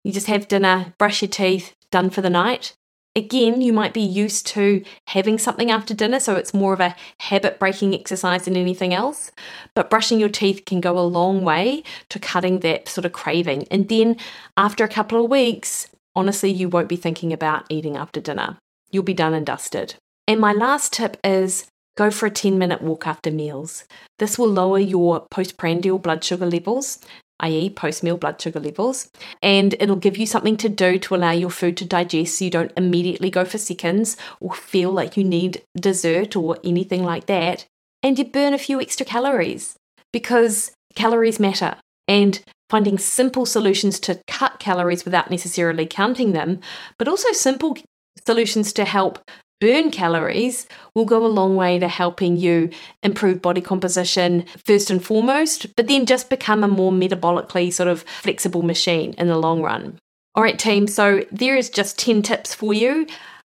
You 0.03 0.11
just 0.11 0.27
have 0.27 0.49
dinner, 0.49 0.93
brush 0.99 1.21
your 1.21 1.29
teeth, 1.29 1.73
done 1.89 2.09
for 2.09 2.19
the 2.19 2.29
night. 2.29 2.73
Again, 3.15 3.61
you 3.61 3.71
might 3.71 3.93
be 3.93 4.01
used 4.01 4.45
to 4.47 4.83
having 5.07 5.37
something 5.37 5.71
after 5.71 5.93
dinner, 5.93 6.19
so 6.19 6.35
it's 6.35 6.53
more 6.53 6.73
of 6.73 6.81
a 6.81 6.97
habit 7.21 7.59
breaking 7.59 7.93
exercise 7.93 8.43
than 8.43 8.57
anything 8.57 8.93
else. 8.93 9.31
But 9.73 9.89
brushing 9.89 10.19
your 10.19 10.27
teeth 10.27 10.63
can 10.65 10.81
go 10.81 10.99
a 10.99 11.07
long 11.07 11.45
way 11.45 11.83
to 12.09 12.19
cutting 12.19 12.59
that 12.59 12.89
sort 12.89 13.05
of 13.05 13.13
craving. 13.13 13.69
And 13.71 13.87
then 13.87 14.17
after 14.57 14.83
a 14.83 14.89
couple 14.89 15.23
of 15.23 15.31
weeks, 15.31 15.87
honestly, 16.13 16.51
you 16.51 16.67
won't 16.67 16.89
be 16.89 16.97
thinking 16.97 17.31
about 17.31 17.67
eating 17.69 17.95
after 17.95 18.19
dinner. 18.19 18.57
You'll 18.91 19.03
be 19.03 19.13
done 19.13 19.33
and 19.33 19.45
dusted. 19.45 19.95
And 20.27 20.41
my 20.41 20.51
last 20.51 20.91
tip 20.91 21.15
is 21.23 21.67
Go 21.97 22.09
for 22.09 22.25
a 22.25 22.31
10 22.31 22.57
minute 22.57 22.81
walk 22.81 23.05
after 23.05 23.31
meals. 23.31 23.85
This 24.19 24.39
will 24.39 24.47
lower 24.47 24.79
your 24.79 25.25
postprandial 25.29 25.99
blood 25.99 26.23
sugar 26.23 26.45
levels, 26.45 26.99
i.e., 27.41 27.69
post 27.69 28.03
meal 28.03 28.17
blood 28.17 28.39
sugar 28.39 28.59
levels, 28.59 29.09
and 29.41 29.75
it'll 29.79 29.95
give 29.95 30.17
you 30.17 30.25
something 30.25 30.57
to 30.57 30.69
do 30.69 30.97
to 30.99 31.15
allow 31.15 31.31
your 31.31 31.49
food 31.49 31.75
to 31.77 31.85
digest 31.85 32.37
so 32.37 32.45
you 32.45 32.51
don't 32.51 32.71
immediately 32.77 33.29
go 33.29 33.43
for 33.43 33.57
seconds 33.57 34.15
or 34.39 34.53
feel 34.53 34.91
like 34.91 35.17
you 35.17 35.23
need 35.23 35.63
dessert 35.75 36.35
or 36.35 36.57
anything 36.63 37.03
like 37.03 37.25
that. 37.25 37.65
And 38.03 38.17
you 38.17 38.25
burn 38.25 38.53
a 38.53 38.57
few 38.57 38.79
extra 38.79 39.05
calories 39.05 39.75
because 40.13 40.71
calories 40.95 41.39
matter. 41.39 41.75
And 42.07 42.41
finding 42.69 42.97
simple 42.97 43.45
solutions 43.45 43.99
to 43.99 44.21
cut 44.27 44.59
calories 44.59 45.03
without 45.03 45.29
necessarily 45.29 45.85
counting 45.85 46.31
them, 46.31 46.61
but 46.97 47.07
also 47.07 47.31
simple 47.33 47.77
solutions 48.25 48.71
to 48.73 48.85
help 48.85 49.19
burn 49.61 49.91
calories 49.91 50.67
will 50.93 51.05
go 51.05 51.25
a 51.25 51.27
long 51.27 51.55
way 51.55 51.79
to 51.79 51.87
helping 51.87 52.35
you 52.35 52.69
improve 53.03 53.41
body 53.41 53.61
composition 53.61 54.43
first 54.65 54.89
and 54.89 55.05
foremost, 55.05 55.73
but 55.77 55.87
then 55.87 56.05
just 56.05 56.29
become 56.29 56.63
a 56.63 56.67
more 56.67 56.91
metabolically 56.91 57.71
sort 57.71 57.87
of 57.87 58.03
flexible 58.21 58.63
machine 58.63 59.13
in 59.17 59.27
the 59.27 59.37
long 59.37 59.61
run. 59.61 59.97
All 60.35 60.43
right, 60.43 60.57
team, 60.57 60.87
so 60.87 61.23
there 61.31 61.55
is 61.55 61.69
just 61.69 61.99
10 61.99 62.23
tips 62.23 62.53
for 62.53 62.73
you. 62.73 63.05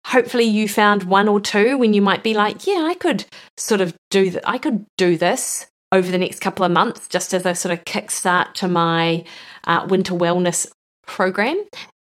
Hopefully 0.07 0.44
you 0.44 0.68
found 0.68 1.03
one 1.05 1.29
or 1.29 1.40
two 1.40 1.77
when 1.77 1.92
you 1.92 2.01
might 2.01 2.23
be 2.23 2.35
like, 2.35 2.66
yeah, 2.66 2.87
I 2.88 2.94
could 2.94 3.27
sort 3.57 3.81
of 3.81 3.94
do 4.11 4.31
that. 4.31 4.49
I 4.49 4.59
could 4.59 4.87
do 4.97 5.18
this 5.18 5.66
over 5.92 6.11
the 6.11 6.18
next 6.18 6.40
couple 6.40 6.64
of 6.64 6.73
months 6.73 7.09
just 7.09 7.35
as 7.35 7.44
a 7.44 7.55
sort 7.55 7.77
of 7.77 7.85
kickstart 7.85 8.55
to 8.55 8.68
my 8.68 9.25
uh, 9.64 9.87
winter 9.88 10.14
wellness 10.14 10.66
program. 11.07 11.62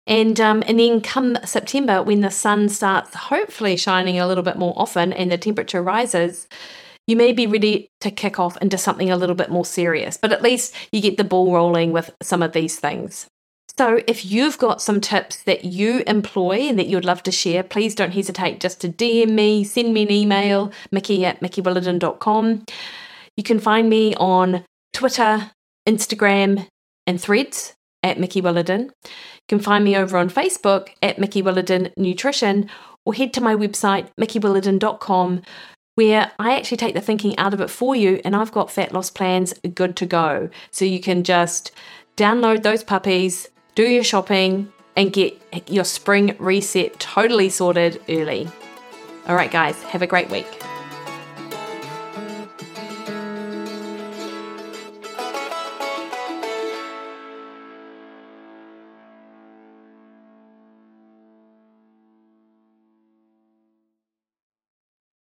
And 0.07 0.41
um, 0.41 0.65
and 0.67 0.81
then 0.81 1.01
come 1.01 1.38
September, 1.45 2.03
when 2.03 2.23
the 2.23 2.31
sun 2.31 2.69
starts 2.69 3.15
hopefully 3.15 3.77
shining 3.77 4.19
a 4.19 4.27
little 4.27 4.43
bit 4.43 4.59
more 4.59 4.75
often 4.77 5.12
and 5.12 5.31
the 5.31 5.38
temperature 5.38 5.83
rises, 5.83 6.49
you 7.07 7.17
may 7.17 7.33
be 7.33 7.47
ready 7.47 7.88
to 8.01 8.11
kick 8.11 8.38
off 8.38 8.57
into 8.59 8.79
something 8.79 9.11
a 9.11 9.17
little 9.17 9.37
bit 9.37 9.51
more 9.51 9.65
serious. 9.65 10.17
But 10.17 10.33
at 10.33 10.43
least 10.43 10.75
you 10.91 11.01
get 11.01 11.17
the 11.17 11.25
ball 11.25 11.53
rolling 11.53 11.93
with 11.93 12.11
some 12.21 12.43
of 12.43 12.53
these 12.53 12.79
things. 12.79 13.27
So, 13.79 14.03
if 14.07 14.27
you've 14.27 14.59
got 14.59 14.83
some 14.83 15.01
tips 15.01 15.45
that 15.45 15.65
you 15.65 16.03
employ 16.07 16.69
and 16.69 16.79
that 16.79 16.88
you'd 16.88 17.07
love 17.07 17.23
to 17.23 17.33
share, 17.33 17.62
please 17.62 17.95
don't 17.95 18.12
hesitate 18.12 18.61
just 18.61 18.81
to 18.83 18.88
DM 18.88 19.31
me, 19.31 19.65
send 19.65 19.95
me 19.95 20.03
an 20.03 20.11
email, 20.11 20.73
mikki 20.91 21.25
at 21.25 21.41
mikkiwilliden.com. 21.41 22.65
You 23.37 23.43
can 23.43 23.59
find 23.59 23.88
me 23.88 24.15
on 24.17 24.65
Twitter, 24.93 25.53
Instagram, 25.88 26.67
and 27.07 27.21
threads 27.21 27.75
at 28.03 28.19
Mikki 28.19 28.43
Williden. 28.43 28.87
You 29.05 29.49
can 29.49 29.59
find 29.59 29.85
me 29.85 29.97
over 29.97 30.19
on 30.19 30.31
Facebook 30.31 30.88
at 31.03 31.19
Mikki 31.19 31.43
Williden 31.43 31.93
Nutrition 31.97 32.69
or 33.05 33.15
head 33.15 33.33
to 33.35 33.41
my 33.41 33.55
website, 33.55 34.09
mikkiwilliden.com, 34.21 35.43
where 35.95 36.33
I 36.38 36.57
actually 36.57 36.77
take 36.77 36.95
the 36.95 37.01
thinking 37.01 37.37
out 37.38 37.55
of 37.55 37.61
it 37.61 37.71
for 37.71 37.95
you 37.95 38.21
and 38.25 38.35
I've 38.37 38.53
got 38.53 38.71
fat 38.71 38.93
loss 38.93 39.11
plans 39.11 39.55
good 39.75 39.97
to 39.97 40.07
go. 40.07 40.51
So 40.71 40.85
you 40.85 41.01
can 41.01 41.25
just 41.25 41.73
download 42.17 42.62
those 42.62 42.85
puppies, 42.85 43.49
do 43.75 43.85
your 43.85 44.05
shopping, 44.05 44.73
and 44.97 45.12
get 45.12 45.41
your 45.69 45.85
spring 45.85 46.37
reset 46.38 46.99
totally 47.01 47.49
sorted 47.49 48.01
early. 48.09 48.49
All 49.27 49.37
right, 49.37 49.51
guys, 49.51 49.81
have 49.85 50.03
a 50.03 50.07
great 50.07 50.31
week. 50.31 50.62